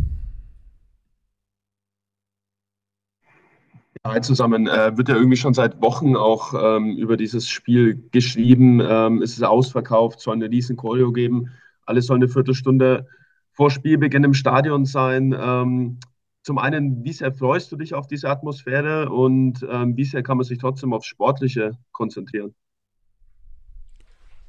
Zusammen 4.22 4.68
äh, 4.68 4.98
wird 4.98 5.10
ja 5.10 5.16
irgendwie 5.16 5.38
schon 5.38 5.54
seit 5.54 5.82
Wochen 5.82 6.16
auch 6.16 6.54
ähm, 6.54 6.98
über 6.98 7.18
dieses 7.18 7.48
Spiel 7.48 8.08
geschrieben. 8.12 8.80
Ähm, 8.80 9.22
es 9.22 9.34
ist 9.34 9.44
ausverkauft, 9.44 10.20
soll 10.20 10.36
eine 10.36 10.50
riesen 10.50 10.78
Choreo 10.78 11.12
geben. 11.12 11.52
Alles 11.86 12.08
soll 12.08 12.18
eine 12.18 12.30
Viertelstunde 12.30 13.08
vor 13.52 13.70
Spielbeginn 13.70 14.24
im 14.24 14.34
Stadion 14.34 14.86
sein. 14.86 15.36
Ähm, 15.38 16.00
zum 16.44 16.58
einen, 16.58 17.04
wie 17.04 17.14
sehr 17.14 17.34
freust 17.34 17.72
du 17.72 17.76
dich 17.76 17.94
auf 17.94 18.08
diese 18.08 18.30
Atmosphäre 18.30 19.10
und 19.10 19.66
ähm, 19.70 19.96
wie 19.96 20.06
sehr 20.06 20.24
kann 20.24 20.38
man 20.38 20.46
sich 20.46 20.58
trotzdem 20.58 20.94
aufs 20.94 21.06
Sportliche 21.06 21.78
konzentrieren? 21.92 22.56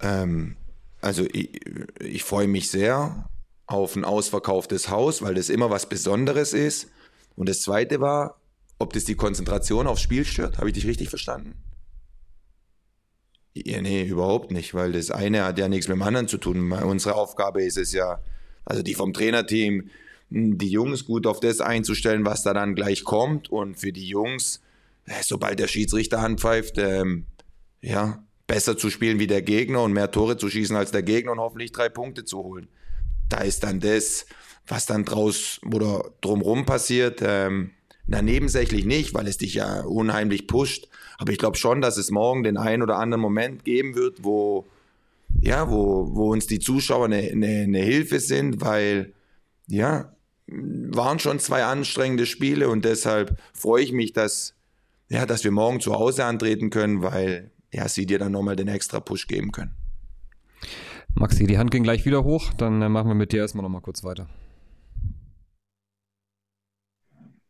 Ähm, 0.01 0.57
also 1.03 1.25
ich, 1.33 1.61
ich 2.01 2.25
freue 2.25 2.49
mich 2.49 2.71
sehr 2.71 3.29
auf 3.67 3.97
ein 3.97 4.05
ausverkauftes 4.05 4.89
Haus, 4.89 5.21
weil 5.23 5.35
das 5.35 5.51
immer 5.51 5.69
was 5.69 5.89
Besonderes 5.89 6.55
ist. 6.55 6.91
Und 7.37 7.49
das 7.49 7.61
Zweite 7.61 8.01
war, 8.01 8.37
ob 8.83 8.93
das 8.93 9.05
die 9.05 9.15
Konzentration 9.15 9.87
aufs 9.87 10.03
Spiel 10.03 10.25
stört? 10.25 10.59
Habe 10.59 10.69
ich 10.69 10.75
dich 10.75 10.87
richtig 10.87 11.09
verstanden? 11.09 11.55
Ja, 13.55 13.83
nee, 13.83 14.05
überhaupt 14.05 14.51
nicht, 14.51 14.75
weil 14.75 14.93
das 14.93 15.11
eine 15.11 15.45
hat 15.45 15.59
ja 15.59 15.69
nichts 15.69 15.89
mit 15.89 15.97
dem 15.97 16.03
anderen 16.03 16.29
zu 16.29 16.39
tun. 16.39 16.73
Unsere 16.73 17.15
Aufgabe 17.15 17.62
ist 17.62 17.77
es 17.77 17.93
ja, 17.93 18.21
also 18.65 18.83
die 18.83 18.95
vom 18.95 19.12
Trainerteam, 19.12 19.91
die 20.31 20.69
Jungs 20.69 21.05
gut 21.05 21.27
auf 21.27 21.41
das 21.41 21.61
einzustellen, 21.61 22.25
was 22.25 22.43
da 22.43 22.55
dann 22.55 22.75
gleich 22.75 23.05
kommt. 23.05 23.51
Und 23.51 23.79
für 23.79 23.93
die 23.93 24.07
Jungs, 24.07 24.62
äh, 25.05 25.23
sobald 25.23 25.59
der 25.59 25.69
Schiedsrichter 25.69 26.21
anpfeift, 26.21 26.79
ähm, 26.79 27.27
ja, 27.83 28.25
besser 28.47 28.77
zu 28.77 28.91
spielen 28.91 29.19
wie 29.19 29.27
der 29.27 29.43
Gegner 29.43 29.83
und 29.83 29.93
mehr 29.93 30.11
Tore 30.11 30.37
zu 30.39 30.49
schießen 30.49 30.77
als 30.77 30.91
der 30.91 31.03
Gegner 31.03 31.33
und 31.33 31.39
hoffentlich 31.39 31.73
drei 31.73 31.89
Punkte 31.89 32.25
zu 32.25 32.39
holen. 32.39 32.69
Da 33.29 33.39
ist 33.39 33.65
dann 33.65 33.81
das, 33.81 34.27
was 34.67 34.87
dann 34.87 35.05
draus 35.05 35.61
oder 35.71 36.11
drumrum 36.21 36.65
passiert, 36.65 37.21
ähm, 37.23 37.71
na, 38.07 38.21
nebensächlich 38.21 38.85
nicht, 38.85 39.15
weil 39.15 39.27
es 39.27 39.39
dich 39.39 39.55
ja 39.55 39.83
unheimlich 39.83 40.47
pusht. 40.47 40.89
Aber 41.19 41.33
ich 41.33 41.39
glaube 41.39 41.57
schon, 41.57 41.81
dass 41.81 41.97
es 41.97 42.11
morgen 42.11 42.43
den 42.43 42.57
einen 42.57 42.83
oder 42.83 42.99
anderen 42.99 43.21
Moment 43.21 43.65
geben 43.65 43.95
wird, 43.95 44.25
wo, 44.25 44.67
ja, 45.41 45.71
wo, 45.71 46.09
wo 46.15 46.33
uns 46.33 46.47
die 46.47 46.59
Zuschauer 46.59 47.07
eine, 47.07 47.19
eine, 47.19 47.63
eine 47.63 47.79
Hilfe 47.79 48.21
sind, 48.21 48.61
weil, 48.61 49.13
ja, 49.69 50.13
waren 50.47 51.19
schon 51.19 51.39
zwei 51.39 51.65
anstrengende 51.65 52.27
Spiele 52.27 52.69
und 52.69 52.85
deshalb 52.85 53.39
freue 53.55 53.83
ich 53.83 53.93
mich, 53.93 54.13
dass, 54.13 54.55
ja, 55.09 55.25
dass 55.25 55.45
wir 55.45 55.51
morgen 55.53 55.81
zu 55.81 55.95
Hause 55.95 56.25
antreten 56.25 56.71
können, 56.71 57.03
weil 57.03 57.51
ja, 57.73 57.89
sie 57.89 58.07
dir 58.07 58.19
dann 58.19 58.33
nochmal 58.33 58.57
den 58.57 58.69
extra 58.69 59.01
Push 59.01 59.29
geben 59.29 59.53
können. 59.53 59.75
Maxi, 61.15 61.47
die 61.47 61.59
Hand 61.59 61.71
ging 61.71 61.83
gleich 61.83 62.05
wieder 62.05 62.25
hoch, 62.25 62.53
dann 62.55 62.83
äh, 62.83 62.89
machen 62.89 63.09
wir 63.09 63.15
mit 63.15 63.33
dir 63.33 63.41
erstmal 63.41 63.63
nochmal 63.63 63.83
kurz 63.83 64.03
weiter. 64.05 64.29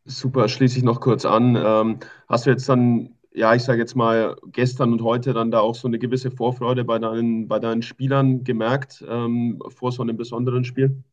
Super, 0.05 0.49
schließe 0.49 0.77
ich 0.77 0.83
noch 0.83 0.99
kurz 0.99 1.25
an. 1.25 1.55
Ähm, 1.55 1.99
hast 2.27 2.45
du 2.45 2.49
jetzt 2.49 2.67
dann, 2.67 3.17
ja, 3.33 3.55
ich 3.55 3.63
sage 3.63 3.79
jetzt 3.79 3.95
mal, 3.95 4.35
gestern 4.51 4.91
und 4.91 5.01
heute 5.01 5.33
dann 5.33 5.49
da 5.51 5.59
auch 5.61 5.75
so 5.75 5.87
eine 5.87 5.97
gewisse 5.99 6.29
Vorfreude 6.31 6.83
bei 6.83 6.99
deinen, 6.99 7.47
bei 7.47 7.59
deinen 7.59 7.81
Spielern 7.81 8.43
gemerkt 8.43 9.03
ähm, 9.07 9.61
vor 9.69 9.91
so 9.93 10.01
einem 10.01 10.17
besonderen 10.17 10.65
Spiel? 10.65 11.03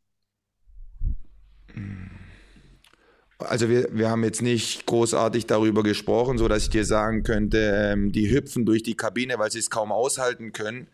Also 3.39 3.69
wir, 3.71 3.89
wir 3.93 4.11
haben 4.11 4.23
jetzt 4.25 4.43
nicht 4.43 4.85
großartig 4.87 5.47
darüber 5.47 5.83
gesprochen, 5.83 6.37
so 6.37 6.47
dass 6.47 6.65
ich 6.65 6.71
dir 6.71 6.85
sagen 6.85 7.23
könnte, 7.23 7.93
ähm, 7.93 8.13
die 8.13 8.31
hüpfen 8.31 8.67
durch 8.67 8.83
die 8.83 8.97
Kabine, 8.97 9.39
weil 9.39 9.51
sie 9.51 9.59
es 9.61 9.71
kaum 9.71 9.93
aushalten 9.93 10.53
können. 10.53 10.89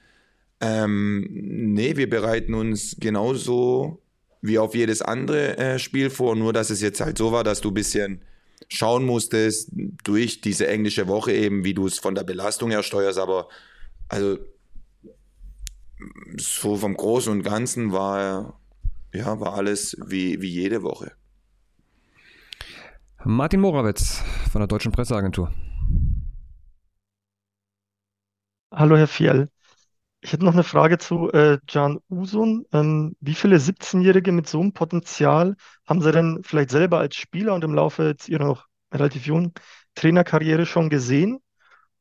Ähm, 0.61 1.27
nee, 1.33 1.97
wir 1.97 2.11
bereiten 2.11 2.55
uns 2.55 2.97
genauso 3.01 4.01
wie 4.43 4.59
auf 4.59 4.75
jedes 4.75 5.03
andere 5.03 5.57
äh, 5.59 5.79
Spiel 5.79 6.11
vor, 6.11 6.37
nur 6.37 6.53
dass 6.53 6.71
es 6.71 6.81
jetzt 6.81 7.01
halt 7.01 7.19
so 7.19 7.33
war, 7.33 7.45
dass 7.45 7.61
du 7.61 7.71
ein 7.71 7.75
bisschen 7.75 8.23
schauen 8.69 9.05
musstest 9.05 9.71
durch 10.05 10.41
diese 10.41 10.67
englische 10.67 11.09
Woche 11.09 11.33
eben, 11.33 11.65
wie 11.65 11.75
du 11.75 11.87
es 11.87 11.99
von 11.99 12.15
der 12.15 12.25
Belastung 12.25 12.71
her 12.71 12.83
steuerst, 12.83 13.19
aber 13.19 13.49
also 14.09 14.39
so 16.37 16.77
vom 16.77 16.97
Großen 16.97 17.33
und 17.33 17.43
Ganzen 17.43 17.93
war 17.93 18.59
ja 19.13 19.41
war 19.41 19.55
alles 19.55 19.97
wie, 20.07 20.41
wie 20.41 20.49
jede 20.49 20.83
Woche. 20.83 21.13
Martin 23.25 23.61
Morawitz 23.61 24.23
von 24.53 24.61
der 24.61 24.69
Deutschen 24.69 24.93
Presseagentur. 24.93 25.53
Hallo 28.71 28.97
Herr 28.97 29.09
Fiel. 29.09 29.49
Ich 30.27 30.33
hätte 30.33 30.45
noch 30.45 30.55
eine 30.55 30.65
Frage 30.65 30.99
zu 30.99 31.31
äh, 31.31 31.61
Can 31.69 32.01
Usun. 32.11 32.67
Ähm, 32.73 33.15
wie 33.21 33.35
viele 33.35 33.59
17-Jährige 33.59 34.33
mit 34.33 34.49
so 34.49 34.61
einem 34.61 34.73
Potenzial 34.73 35.55
haben 35.87 36.03
Sie 36.03 36.11
denn 36.11 36.41
vielleicht 36.43 36.71
selber 36.71 36.99
als 36.99 37.15
Spieler 37.15 37.55
und 37.55 37.63
im 37.63 37.75
Laufe 37.75 38.17
Ihrer 38.27 38.45
noch 38.45 38.67
relativ 38.93 39.27
jungen 39.27 39.53
Trainerkarriere 39.95 40.67
schon 40.67 40.91
gesehen? 40.91 41.39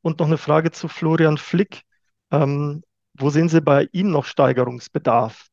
Und 0.02 0.18
noch 0.18 0.26
eine 0.26 0.40
Frage 0.40 0.72
zu 0.72 0.88
Florian 0.88 1.38
Flick. 1.38 1.84
Ähm, 2.32 2.82
wo 3.14 3.30
sehen 3.30 3.48
Sie 3.48 3.62
bei 3.62 3.90
ihm 3.92 4.10
noch 4.10 4.26
Steigerungsbedarf? 4.26 5.46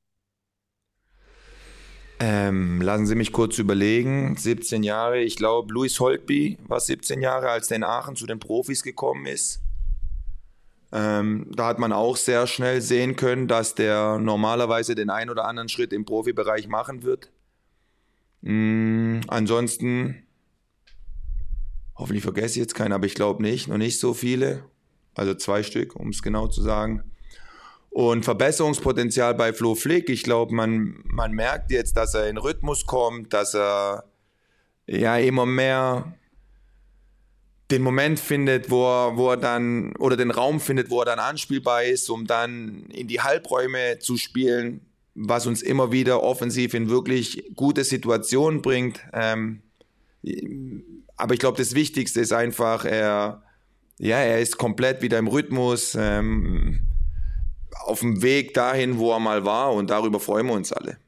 Ähm, 2.20 2.80
lassen 2.80 3.04
Sie 3.04 3.16
mich 3.16 3.32
kurz 3.32 3.58
überlegen. 3.58 4.34
17 4.38 4.82
Jahre. 4.82 5.20
Ich 5.20 5.36
glaube, 5.36 5.74
Louis 5.74 6.00
Holtby 6.00 6.56
war 6.68 6.80
17 6.80 7.20
Jahre, 7.20 7.50
als 7.50 7.68
der 7.68 7.76
in 7.76 7.84
Aachen 7.84 8.16
zu 8.16 8.24
den 8.24 8.38
Profis 8.38 8.82
gekommen 8.82 9.26
ist. 9.26 9.60
Ähm, 10.92 11.46
da 11.50 11.68
hat 11.68 11.78
man 11.78 11.92
auch 11.92 12.16
sehr 12.16 12.46
schnell 12.46 12.82
sehen 12.82 13.16
können, 13.16 13.48
dass 13.48 13.74
der 13.74 14.18
normalerweise 14.18 14.94
den 14.94 15.08
einen 15.08 15.30
oder 15.30 15.46
anderen 15.46 15.70
Schritt 15.70 15.92
im 15.92 16.04
Profibereich 16.04 16.68
machen 16.68 17.02
wird. 17.02 17.30
Mm, 18.42 19.20
ansonsten, 19.28 20.22
hoffentlich 21.96 22.22
vergesse 22.22 22.58
ich 22.58 22.62
jetzt 22.62 22.74
keinen, 22.74 22.92
aber 22.92 23.06
ich 23.06 23.14
glaube 23.14 23.42
nicht, 23.42 23.68
noch 23.68 23.78
nicht 23.78 23.98
so 23.98 24.12
viele. 24.12 24.64
Also 25.14 25.34
zwei 25.34 25.62
Stück, 25.62 25.96
um 25.96 26.10
es 26.10 26.22
genau 26.22 26.48
zu 26.48 26.62
sagen. 26.62 27.04
Und 27.88 28.24
Verbesserungspotenzial 28.24 29.34
bei 29.34 29.52
Flo 29.52 29.74
Flick, 29.74 30.08
ich 30.08 30.22
glaube, 30.22 30.54
man, 30.54 31.02
man 31.04 31.32
merkt 31.32 31.70
jetzt, 31.70 31.96
dass 31.96 32.14
er 32.14 32.28
in 32.28 32.38
Rhythmus 32.38 32.86
kommt, 32.86 33.32
dass 33.32 33.54
er 33.54 34.04
ja 34.86 35.16
immer 35.18 35.46
mehr 35.46 36.14
den 37.72 37.82
Moment 37.82 38.20
findet, 38.20 38.70
wo 38.70 38.84
er, 38.84 39.16
wo 39.16 39.30
er 39.30 39.36
dann, 39.36 39.96
oder 39.96 40.16
den 40.16 40.30
Raum 40.30 40.60
findet, 40.60 40.90
wo 40.90 41.00
er 41.00 41.06
dann 41.06 41.18
anspielbar 41.18 41.84
ist, 41.84 42.10
um 42.10 42.26
dann 42.26 42.84
in 42.90 43.08
die 43.08 43.20
Halbräume 43.20 43.98
zu 43.98 44.16
spielen, 44.16 44.82
was 45.14 45.46
uns 45.46 45.62
immer 45.62 45.90
wieder 45.90 46.22
offensiv 46.22 46.74
in 46.74 46.88
wirklich 46.88 47.50
gute 47.56 47.84
Situationen 47.84 48.62
bringt. 48.62 49.00
Ähm, 49.12 49.62
aber 51.16 51.34
ich 51.34 51.40
glaube, 51.40 51.58
das 51.58 51.74
Wichtigste 51.74 52.20
ist 52.20 52.32
einfach, 52.32 52.84
er, 52.84 53.42
ja, 53.98 54.18
er 54.18 54.40
ist 54.40 54.58
komplett 54.58 55.02
wieder 55.02 55.18
im 55.18 55.26
Rhythmus, 55.26 55.96
ähm, 55.98 56.80
auf 57.84 58.00
dem 58.00 58.22
Weg 58.22 58.54
dahin, 58.54 58.98
wo 58.98 59.12
er 59.12 59.18
mal 59.18 59.44
war 59.44 59.72
und 59.72 59.90
darüber 59.90 60.20
freuen 60.20 60.46
wir 60.46 60.54
uns 60.54 60.72
alle. 60.72 60.98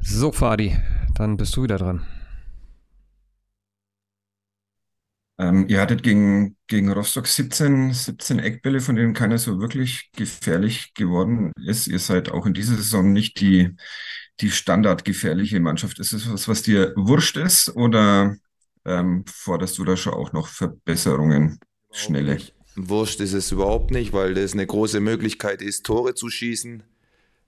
So, 0.00 0.32
Fadi, 0.32 0.76
dann 1.16 1.36
bist 1.36 1.56
du 1.56 1.64
wieder 1.64 1.78
dran. 1.78 2.06
Ähm, 5.38 5.66
ihr 5.68 5.80
hattet 5.80 6.02
gegen, 6.02 6.56
gegen 6.66 6.90
Rostock 6.90 7.28
17, 7.28 7.92
17 7.92 8.40
Eckbälle, 8.40 8.80
von 8.80 8.96
denen 8.96 9.14
keiner 9.14 9.38
so 9.38 9.60
wirklich 9.60 10.10
gefährlich 10.16 10.94
geworden 10.94 11.52
ist. 11.64 11.86
Ihr 11.86 12.00
seid 12.00 12.30
auch 12.30 12.44
in 12.44 12.54
dieser 12.54 12.74
Saison 12.74 13.12
nicht 13.12 13.40
die, 13.40 13.76
die 14.40 14.50
standardgefährliche 14.50 15.60
Mannschaft. 15.60 16.00
Ist 16.00 16.12
es 16.12 16.30
was, 16.30 16.48
was 16.48 16.62
dir 16.62 16.92
wurscht 16.96 17.36
ist 17.36 17.74
oder 17.76 18.36
ähm, 18.84 19.24
forderst 19.26 19.78
du 19.78 19.84
da 19.84 19.96
schon 19.96 20.14
auch 20.14 20.32
noch 20.32 20.48
Verbesserungen, 20.48 21.60
schnelle? 21.92 22.38
Wurscht 22.74 23.20
ist 23.20 23.32
es 23.32 23.52
überhaupt 23.52 23.92
nicht, 23.92 24.12
weil 24.12 24.34
das 24.34 24.54
eine 24.54 24.66
große 24.66 24.98
Möglichkeit 24.98 25.62
ist, 25.62 25.86
Tore 25.86 26.14
zu 26.14 26.30
schießen. 26.30 26.82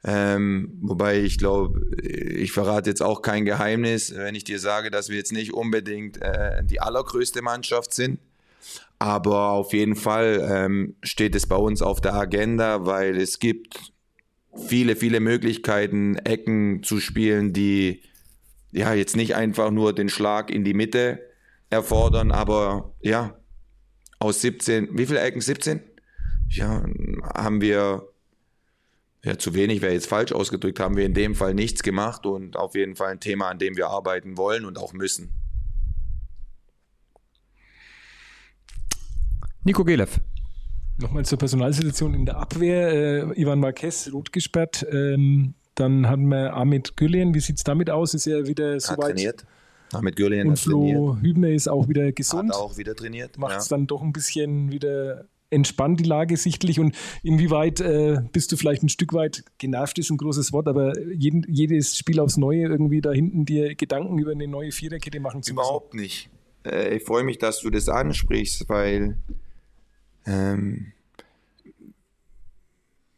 Ähm, 0.03 0.79
wobei 0.81 1.21
ich 1.21 1.37
glaube, 1.37 1.95
ich 2.03 2.53
verrate 2.53 2.89
jetzt 2.89 3.03
auch 3.03 3.21
kein 3.21 3.45
Geheimnis, 3.45 4.15
wenn 4.15 4.35
ich 4.35 4.45
dir 4.45 4.59
sage, 4.59 4.91
dass 4.91 5.11
wir 5.11 5.17
jetzt 5.17 5.33
nicht 5.33 5.53
unbedingt 5.53 6.21
äh, 6.23 6.65
die 6.65 6.81
allergrößte 6.81 7.43
Mannschaft 7.43 7.93
sind. 7.93 8.19
Aber 8.99 9.51
auf 9.51 9.73
jeden 9.73 9.97
Fall 9.97 10.47
ähm, 10.51 10.97
steht 11.03 11.35
es 11.35 11.47
bei 11.47 11.57
uns 11.57 11.83
auf 11.83 12.01
der 12.01 12.15
Agenda, 12.15 12.87
weil 12.87 13.17
es 13.19 13.39
gibt 13.39 13.93
viele, 14.55 14.97
viele 14.97 15.21
Möglichkeiten, 15.21 16.17
Ecken 16.17 16.83
zu 16.83 17.01
spielen, 17.01 17.53
die 17.53 18.03
ja 18.73 18.95
jetzt 18.95 19.17
nicht 19.17 19.35
einfach 19.35 19.71
nur 19.71 19.95
den 19.95 20.09
Schlag 20.09 20.51
in 20.51 20.65
die 20.65 20.75
Mitte 20.75 21.21
erfordern, 21.71 22.31
aber 22.31 22.95
ja, 23.01 23.37
aus 24.19 24.41
17, 24.43 24.99
wie 24.99 25.07
viele 25.07 25.21
Ecken? 25.21 25.41
17? 25.41 25.81
Ja, 26.51 26.85
haben 27.35 27.61
wir 27.61 28.10
ja, 29.25 29.39
zu 29.39 29.55
wenig 29.55 29.83
wäre 29.83 29.93
jetzt 29.93 30.09
falsch 30.09 30.33
ausgedrückt, 30.33 30.81
haben 30.81 30.97
wir 30.97 31.05
in 31.05 31.15
dem 31.15 31.35
Fall 31.35 31.55
nichts 31.55 31.83
gemacht 31.83 32.25
und 32.25 32.57
auf 32.57 32.75
jeden 32.75 32.97
Fall 32.97 33.09
ein 33.09 33.21
Thema, 33.21 33.49
an 33.49 33.59
dem 33.59 33.77
wir 33.77 33.89
arbeiten 33.89 34.37
wollen 34.37 34.65
und 34.65 34.79
auch 34.79 34.93
müssen. 34.93 35.31
Nico 39.63 39.85
Gelev. 39.85 40.21
Nochmal 40.99 41.25
zur 41.25 41.39
Personalsituation 41.39 42.15
in 42.15 42.27
der 42.27 42.37
Abwehr. 42.37 43.31
Äh, 43.31 43.41
Ivan 43.41 43.61
Marquez 43.61 44.11
rot 44.13 44.33
gesperrt. 44.33 44.87
Ähm, 44.91 45.55
dann 45.75 46.07
haben 46.09 46.29
wir 46.29 46.55
Ahmed 46.55 46.97
Gülen. 46.97 47.35
Wie 47.35 47.41
sieht 47.41 47.59
es 47.59 47.65
damit 47.65 47.91
aus? 47.91 48.15
Ist 48.15 48.27
er 48.27 48.47
wieder 48.47 48.79
soweit? 48.81 49.13
trainiert. 49.13 49.47
Ahmed 49.93 50.17
Gülen 50.17 50.49
Und 50.49 50.59
Flo 50.59 50.81
trainiert. 50.81 51.23
Hübner 51.23 51.49
ist 51.51 51.69
auch 51.69 51.89
wieder 51.89 52.13
gesund. 52.13 52.51
Hat 52.51 52.61
auch 52.61 52.77
wieder 52.79 52.95
trainiert. 52.95 53.39
Macht 53.39 53.59
es 53.59 53.69
ja. 53.69 53.77
dann 53.77 53.87
doch 53.87 54.03
ein 54.03 54.13
bisschen 54.13 54.73
wieder 54.73 55.27
entspannt 55.51 56.01
die 56.01 56.05
Lage 56.05 56.37
sichtlich 56.37 56.81
und 56.81 56.97
inwieweit 57.23 57.81
äh, 57.81 58.23
bist 58.33 58.53
du 58.53 58.57
vielleicht 58.57 58.83
ein 58.83 58.89
Stück 58.89 59.13
weit 59.13 59.45
genervt 59.59 59.99
ist 59.99 60.11
ein 60.11 60.17
großes 60.17 60.53
Wort, 60.53 60.69
aber 60.69 60.99
jeden, 61.13 61.45
jedes 61.49 61.99
Spiel 61.99 62.21
aufs 62.21 62.37
Neue 62.37 62.63
irgendwie 62.63 63.01
da 63.01 63.13
hinten 63.13 63.45
dir 63.45 63.75
Gedanken 63.75 64.19
über 64.19 64.33
eine 64.33 64.47
neue 64.47 64.71
Viererkette 64.71 65.21
machen 65.21 65.43
zu 65.43 65.53
müssen? 65.53 65.65
Überhaupt 65.65 65.95
nicht. 65.95 66.31
Äh, 66.65 66.97
ich 66.97 67.05
freue 67.05 67.25
mich, 67.25 67.39
dass 67.39 67.61
du 67.61 67.71
das 67.71 67.89
ansprichst, 67.89 68.69
weil 68.69 69.19
ähm, 70.27 70.93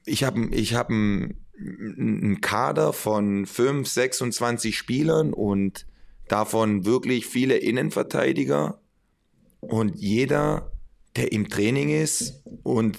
ich 0.05 0.25
habe 0.25 0.49
ich 0.51 0.75
hab 0.75 0.91
einen 0.91 2.41
Kader 2.41 2.93
von 2.93 3.47
5, 3.47 3.87
26 3.87 4.77
Spielern 4.77 5.33
und 5.33 5.87
davon 6.29 6.85
wirklich 6.87 7.27
viele 7.27 7.57
Innenverteidiger 7.57 8.81
und 9.61 9.97
jeder 9.97 10.72
der 11.17 11.33
im 11.33 11.49
Training 11.49 11.91
ist 11.91 12.43
und 12.63 12.99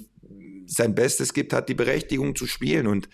sein 0.66 0.96
Bestes 0.96 1.34
gibt, 1.34 1.54
hat 1.54 1.70
die 1.70 1.74
Berechtigung 1.74 2.36
zu 2.36 2.48
spielen. 2.48 2.88
Und 2.88 3.10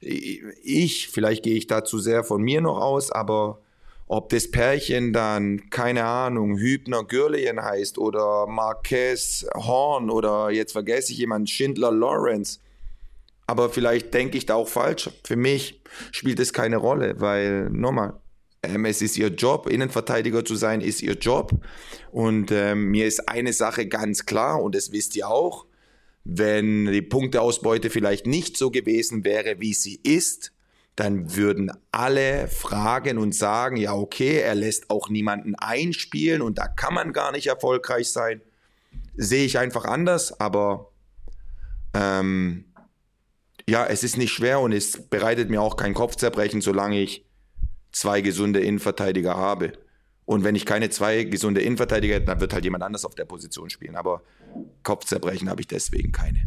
ich, 0.00 1.08
vielleicht 1.08 1.42
gehe 1.42 1.56
ich 1.56 1.66
da 1.66 1.84
zu 1.84 1.98
sehr 1.98 2.24
von 2.24 2.42
mir 2.42 2.60
noch 2.60 2.80
aus, 2.80 3.10
aber 3.10 3.60
ob 4.08 4.28
das 4.28 4.50
Pärchen 4.50 5.12
dann, 5.12 5.68
keine 5.70 6.04
Ahnung, 6.04 6.58
Hübner 6.58 7.02
Gürleyen 7.04 7.60
heißt 7.60 7.98
oder 7.98 8.46
Marquez 8.46 9.46
Horn 9.54 10.10
oder 10.10 10.50
jetzt 10.50 10.72
vergesse 10.72 11.12
ich 11.12 11.18
jemanden, 11.18 11.48
Schindler 11.48 11.90
Lawrence. 11.90 12.60
Aber 13.48 13.68
vielleicht 13.68 14.14
denke 14.14 14.38
ich 14.38 14.46
da 14.46 14.54
auch 14.54 14.68
falsch. 14.68 15.10
Für 15.24 15.36
mich 15.36 15.80
spielt 16.12 16.38
es 16.38 16.52
keine 16.52 16.76
Rolle, 16.76 17.20
weil 17.20 17.68
nochmal, 17.70 18.14
es 18.84 19.02
ist 19.02 19.16
ihr 19.16 19.28
Job, 19.28 19.68
Innenverteidiger 19.68 20.44
zu 20.44 20.54
sein, 20.54 20.80
ist 20.80 21.02
ihr 21.02 21.14
Job. 21.14 21.52
Und 22.12 22.50
ähm, 22.50 22.90
mir 22.90 23.06
ist 23.06 23.28
eine 23.28 23.52
Sache 23.52 23.86
ganz 23.86 24.26
klar, 24.26 24.62
und 24.62 24.74
das 24.74 24.92
wisst 24.92 25.16
ihr 25.16 25.28
auch, 25.28 25.66
wenn 26.24 26.86
die 26.86 27.02
Punkteausbeute 27.02 27.90
vielleicht 27.90 28.26
nicht 28.26 28.56
so 28.56 28.70
gewesen 28.70 29.24
wäre, 29.24 29.60
wie 29.60 29.74
sie 29.74 30.00
ist, 30.02 30.52
dann 30.96 31.36
würden 31.36 31.70
alle 31.92 32.48
fragen 32.48 33.18
und 33.18 33.34
sagen, 33.34 33.76
ja 33.76 33.94
okay, 33.94 34.38
er 34.38 34.54
lässt 34.54 34.90
auch 34.90 35.08
niemanden 35.10 35.54
einspielen 35.54 36.42
und 36.42 36.58
da 36.58 36.66
kann 36.66 36.94
man 36.94 37.12
gar 37.12 37.32
nicht 37.32 37.46
erfolgreich 37.46 38.10
sein. 38.10 38.40
Sehe 39.14 39.44
ich 39.44 39.58
einfach 39.58 39.84
anders, 39.84 40.40
aber 40.40 40.90
ähm, 41.94 42.64
ja, 43.68 43.86
es 43.86 44.04
ist 44.04 44.16
nicht 44.16 44.32
schwer 44.32 44.60
und 44.60 44.72
es 44.72 45.08
bereitet 45.08 45.50
mir 45.50 45.60
auch 45.60 45.76
kein 45.76 45.94
Kopfzerbrechen, 45.94 46.60
solange 46.60 47.00
ich 47.00 47.24
zwei 47.96 48.20
gesunde 48.20 48.60
Innenverteidiger 48.60 49.36
habe. 49.36 49.72
Und 50.26 50.44
wenn 50.44 50.54
ich 50.54 50.66
keine 50.66 50.90
zwei 50.90 51.24
gesunde 51.24 51.62
Innenverteidiger 51.62 52.16
hätte, 52.16 52.26
dann 52.26 52.40
wird 52.40 52.52
halt 52.52 52.64
jemand 52.64 52.84
anders 52.84 53.06
auf 53.06 53.14
der 53.14 53.24
Position 53.24 53.70
spielen. 53.70 53.96
Aber 53.96 54.22
Kopfzerbrechen 54.82 55.48
habe 55.48 55.62
ich 55.62 55.66
deswegen 55.66 56.12
keine. 56.12 56.46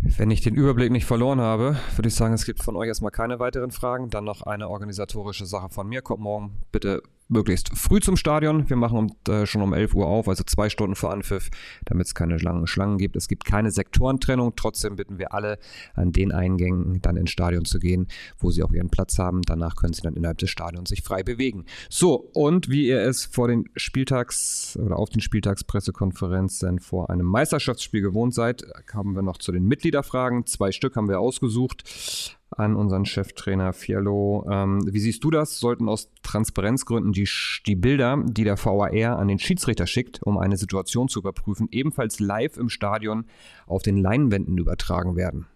Wenn 0.00 0.32
ich 0.32 0.40
den 0.40 0.56
Überblick 0.56 0.90
nicht 0.90 1.06
verloren 1.06 1.40
habe, 1.40 1.76
würde 1.94 2.08
ich 2.08 2.16
sagen, 2.16 2.34
es 2.34 2.44
gibt 2.44 2.64
von 2.64 2.74
euch 2.74 2.88
erstmal 2.88 3.12
keine 3.12 3.38
weiteren 3.38 3.70
Fragen. 3.70 4.10
Dann 4.10 4.24
noch 4.24 4.42
eine 4.42 4.68
organisatorische 4.68 5.46
Sache 5.46 5.68
von 5.68 5.88
mir. 5.88 6.02
Kommt 6.02 6.20
morgen 6.20 6.62
bitte 6.72 7.02
möglichst 7.32 7.76
früh 7.76 8.00
zum 8.00 8.16
Stadion. 8.16 8.68
Wir 8.68 8.76
machen 8.76 9.12
äh, 9.28 9.46
schon 9.46 9.62
um 9.62 9.72
11 9.72 9.94
Uhr 9.94 10.06
auf, 10.06 10.28
also 10.28 10.44
zwei 10.44 10.68
Stunden 10.68 10.94
vor 10.94 11.12
Anpfiff, 11.12 11.50
damit 11.84 12.06
es 12.06 12.14
keine 12.14 12.36
langen 12.36 12.66
Schlangen 12.66 12.98
gibt. 12.98 13.16
Es 13.16 13.28
gibt 13.28 13.44
keine 13.44 13.70
Sektorentrennung. 13.70 14.54
Trotzdem 14.54 14.96
bitten 14.96 15.18
wir 15.18 15.32
alle, 15.32 15.58
an 15.94 16.12
den 16.12 16.32
Eingängen 16.32 17.00
dann 17.02 17.16
ins 17.16 17.30
Stadion 17.30 17.64
zu 17.64 17.78
gehen, 17.78 18.06
wo 18.38 18.50
sie 18.50 18.62
auch 18.62 18.72
ihren 18.72 18.90
Platz 18.90 19.18
haben. 19.18 19.42
Danach 19.42 19.76
können 19.76 19.94
sie 19.94 20.02
dann 20.02 20.14
innerhalb 20.14 20.38
des 20.38 20.50
Stadions 20.50 20.90
sich 20.90 21.02
frei 21.02 21.22
bewegen. 21.22 21.64
So, 21.88 22.14
und 22.34 22.68
wie 22.68 22.86
ihr 22.86 23.00
es 23.00 23.24
vor 23.24 23.48
den 23.48 23.68
Spieltags- 23.76 24.78
oder 24.78 24.98
auf 24.98 25.08
den 25.08 25.20
Spieltagspressekonferenzen 25.20 26.78
vor 26.78 27.10
einem 27.10 27.26
Meisterschaftsspiel 27.26 28.02
gewohnt 28.02 28.34
seid, 28.34 28.64
kommen 28.90 29.14
wir 29.16 29.22
noch 29.22 29.38
zu 29.38 29.52
den 29.52 29.64
Mitgliederfragen. 29.64 30.46
Zwei 30.46 30.72
Stück 30.72 30.96
haben 30.96 31.08
wir 31.08 31.20
ausgesucht 31.20 32.38
an 32.56 32.76
unseren 32.76 33.04
Cheftrainer 33.04 33.72
Fialo. 33.72 34.46
Ähm, 34.50 34.82
wie 34.86 35.00
siehst 35.00 35.22
du 35.24 35.30
das? 35.30 35.58
Sollten 35.58 35.88
aus 35.88 36.10
Transparenzgründen 36.22 37.12
die, 37.12 37.28
die 37.66 37.76
Bilder, 37.76 38.22
die 38.24 38.44
der 38.44 38.56
VAR 38.56 39.18
an 39.18 39.28
den 39.28 39.38
Schiedsrichter 39.38 39.86
schickt, 39.86 40.22
um 40.22 40.38
eine 40.38 40.56
Situation 40.56 41.08
zu 41.08 41.20
überprüfen, 41.20 41.68
ebenfalls 41.70 42.20
live 42.20 42.56
im 42.56 42.68
Stadion 42.68 43.24
auf 43.66 43.82
den 43.82 43.96
Leinwänden 43.96 44.58
übertragen 44.58 45.16
werden? 45.16 45.46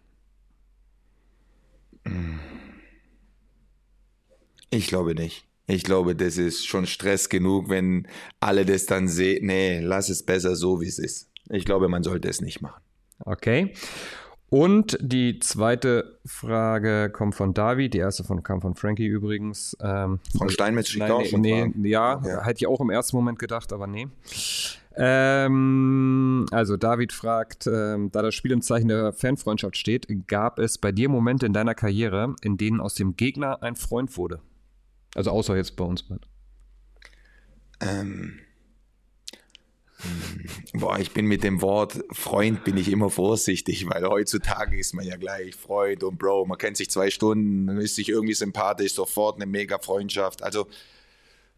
Ich 4.70 4.86
glaube 4.86 5.14
nicht. 5.14 5.46
Ich 5.66 5.82
glaube, 5.82 6.14
das 6.14 6.38
ist 6.38 6.66
schon 6.66 6.86
Stress 6.86 7.28
genug, 7.28 7.68
wenn 7.68 8.06
alle 8.38 8.64
das 8.64 8.86
dann 8.86 9.08
sehen. 9.08 9.46
Nee, 9.46 9.80
lass 9.80 10.08
es 10.08 10.22
besser 10.22 10.54
so, 10.54 10.80
wie 10.80 10.86
es 10.86 10.98
ist. 10.98 11.28
Ich 11.50 11.64
glaube, 11.64 11.88
man 11.88 12.02
sollte 12.02 12.28
es 12.28 12.40
nicht 12.40 12.60
machen. 12.60 12.82
Okay. 13.24 13.72
Und 14.48 14.96
die 15.00 15.40
zweite 15.40 16.18
Frage 16.24 17.10
kommt 17.12 17.34
von 17.34 17.52
David, 17.52 17.94
die 17.94 17.98
erste 17.98 18.22
von, 18.22 18.44
kam 18.44 18.60
von 18.60 18.76
Frankie 18.76 19.06
übrigens. 19.06 19.76
Ähm, 19.80 20.20
von 20.38 20.48
Steinmetz 20.50 20.94
nein, 20.96 21.10
auch 21.10 21.24
schon 21.24 21.40
nee, 21.40 21.72
ja, 21.82 22.22
ja, 22.24 22.44
hätte 22.44 22.58
ich 22.58 22.66
auch 22.68 22.80
im 22.80 22.90
ersten 22.90 23.16
Moment 23.16 23.40
gedacht, 23.40 23.72
aber 23.72 23.88
nee. 23.88 24.06
Ähm, 24.94 26.46
also 26.52 26.76
David 26.76 27.12
fragt, 27.12 27.66
ähm, 27.66 28.10
da 28.12 28.22
das 28.22 28.34
Spiel 28.34 28.52
im 28.52 28.62
Zeichen 28.62 28.88
der 28.88 29.12
Fanfreundschaft 29.12 29.76
steht, 29.76 30.06
gab 30.28 30.60
es 30.60 30.78
bei 30.78 30.92
dir 30.92 31.08
Momente 31.08 31.44
in 31.44 31.52
deiner 31.52 31.74
Karriere, 31.74 32.34
in 32.40 32.56
denen 32.56 32.80
aus 32.80 32.94
dem 32.94 33.16
Gegner 33.16 33.62
ein 33.62 33.74
Freund 33.74 34.16
wurde? 34.16 34.40
Also 35.16 35.30
außer 35.32 35.56
jetzt 35.56 35.76
bei 35.76 35.84
uns. 35.84 36.04
Ähm, 37.80 37.98
hm. 37.98 38.38
Boah, 40.72 40.98
ich 40.98 41.12
bin 41.12 41.26
mit 41.26 41.42
dem 41.42 41.62
Wort 41.62 42.04
Freund 42.12 42.64
bin 42.64 42.76
ich 42.76 42.90
immer 42.90 43.10
vorsichtig, 43.10 43.88
weil 43.88 44.06
heutzutage 44.06 44.78
ist 44.78 44.94
man 44.94 45.06
ja 45.06 45.16
gleich 45.16 45.54
Freund 45.54 46.02
und 46.02 46.18
Bro. 46.18 46.46
Man 46.46 46.58
kennt 46.58 46.76
sich 46.76 46.90
zwei 46.90 47.10
Stunden, 47.10 47.68
ist 47.78 47.96
sich 47.96 48.08
irgendwie 48.08 48.34
sympathisch, 48.34 48.94
sofort 48.94 49.36
eine 49.36 49.46
mega 49.46 49.78
Freundschaft. 49.78 50.42
Also 50.42 50.66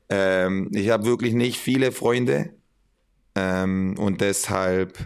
ähm, 0.09 0.71
ich 0.73 0.89
habe 0.91 1.05
wirklich 1.05 1.35
nicht 1.35 1.59
viele 1.59 1.93
Freunde 1.93 2.55
ähm, 3.35 3.97
und 3.99 4.21
deshalb 4.21 4.99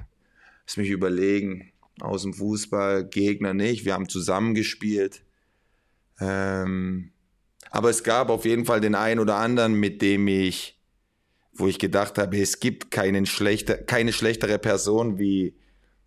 lass 0.67 0.77
mich 0.77 0.91
überlegen, 0.91 1.73
aus 2.01 2.23
dem 2.23 2.35
Fußball 2.35 3.05
Gegner 3.05 3.55
nicht. 3.55 3.85
Wir 3.85 3.95
haben 3.95 4.09
zusammen 4.09 4.55
gespielt. 4.55 5.23
Ähm, 6.21 7.13
aber 7.71 7.91
es 7.91 8.05
gab 8.05 8.31
auf 8.31 8.45
jeden 8.45 8.65
Fall 8.65 8.81
den 8.81 8.95
einen 8.95 9.21
oder 9.21 9.37
anderen, 9.37 9.75
mit 9.75 10.03
dem 10.03 10.29
ich 10.29 10.79
wo 11.55 11.67
ich 11.67 11.79
gedacht 11.79 12.19
habe, 12.19 12.41
es 12.41 12.61
gibt 12.61 12.91
keinen 12.91 13.27
schlechter, 13.27 13.77
keine 13.77 14.13
schlechtere 14.13 14.59
Person 14.59 15.19
wie, 15.19 15.55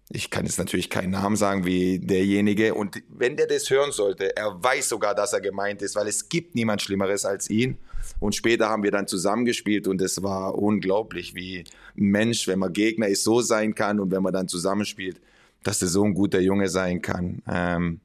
ich 0.09 0.29
kann 0.29 0.45
jetzt 0.45 0.57
natürlich 0.57 0.89
keinen 0.89 1.11
Namen 1.11 1.35
sagen, 1.35 1.65
wie 1.65 1.99
derjenige. 1.99 2.73
Und 2.73 3.01
wenn 3.09 3.37
der 3.37 3.47
das 3.47 3.69
hören 3.69 3.91
sollte, 3.91 4.35
er 4.35 4.63
weiß 4.63 4.89
sogar, 4.89 5.15
dass 5.15 5.33
er 5.33 5.41
gemeint 5.41 5.81
ist, 5.81 5.95
weil 5.95 6.07
es 6.07 6.29
gibt 6.29 6.55
niemand 6.55 6.81
Schlimmeres 6.81 7.25
als 7.25 7.49
ihn. 7.49 7.77
Und 8.19 8.35
später 8.35 8.69
haben 8.69 8.83
wir 8.83 8.91
dann 8.91 9.07
zusammengespielt 9.07 9.87
und 9.87 10.01
es 10.01 10.21
war 10.21 10.55
unglaublich, 10.55 11.33
wie 11.35 11.63
ein 11.97 12.09
Mensch, 12.09 12.47
wenn 12.47 12.59
man 12.59 12.73
Gegner 12.73 13.07
ist, 13.07 13.23
so 13.23 13.41
sein 13.41 13.73
kann 13.73 13.99
und 13.99 14.11
wenn 14.11 14.21
man 14.21 14.33
dann 14.33 14.47
zusammenspielt, 14.47 15.19
dass 15.63 15.81
er 15.81 15.87
so 15.87 16.03
ein 16.03 16.13
guter 16.13 16.39
Junge 16.39 16.69
sein 16.69 17.01
kann. 17.01 17.41
Ähm, 17.47 18.01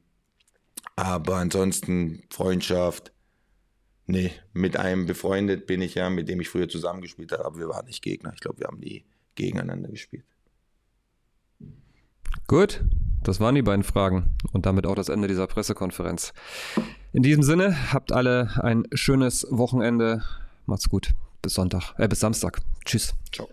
aber 0.95 1.35
ansonsten 1.35 2.23
Freundschaft, 2.31 3.11
Nee, 4.07 4.31
mit 4.53 4.77
einem 4.77 5.05
befreundet 5.05 5.67
bin 5.67 5.81
ich 5.81 5.95
ja, 5.95 6.09
mit 6.09 6.27
dem 6.27 6.41
ich 6.41 6.49
früher 6.49 6.67
zusammengespielt 6.67 7.31
habe, 7.31 7.45
aber 7.45 7.57
wir 7.57 7.69
waren 7.69 7.85
nicht 7.85 8.01
Gegner. 8.01 8.31
Ich 8.33 8.41
glaube, 8.41 8.59
wir 8.59 8.67
haben 8.67 8.79
nie 8.79 9.05
gegeneinander 9.35 9.89
gespielt. 9.89 10.25
Gut, 12.47 12.83
das 13.23 13.39
waren 13.39 13.55
die 13.55 13.61
beiden 13.61 13.83
Fragen 13.83 14.35
und 14.51 14.65
damit 14.65 14.85
auch 14.85 14.95
das 14.95 15.09
Ende 15.09 15.27
dieser 15.27 15.47
Pressekonferenz. 15.47 16.33
In 17.13 17.23
diesem 17.23 17.43
Sinne, 17.43 17.93
habt 17.93 18.11
alle 18.11 18.51
ein 18.63 18.85
schönes 18.93 19.45
Wochenende. 19.49 20.23
Macht's 20.65 20.89
gut. 20.89 21.13
Bis 21.41 21.53
Sonntag, 21.53 21.93
äh, 21.97 22.07
bis 22.07 22.19
Samstag. 22.19 22.59
Tschüss. 22.85 23.13
Ciao. 23.31 23.47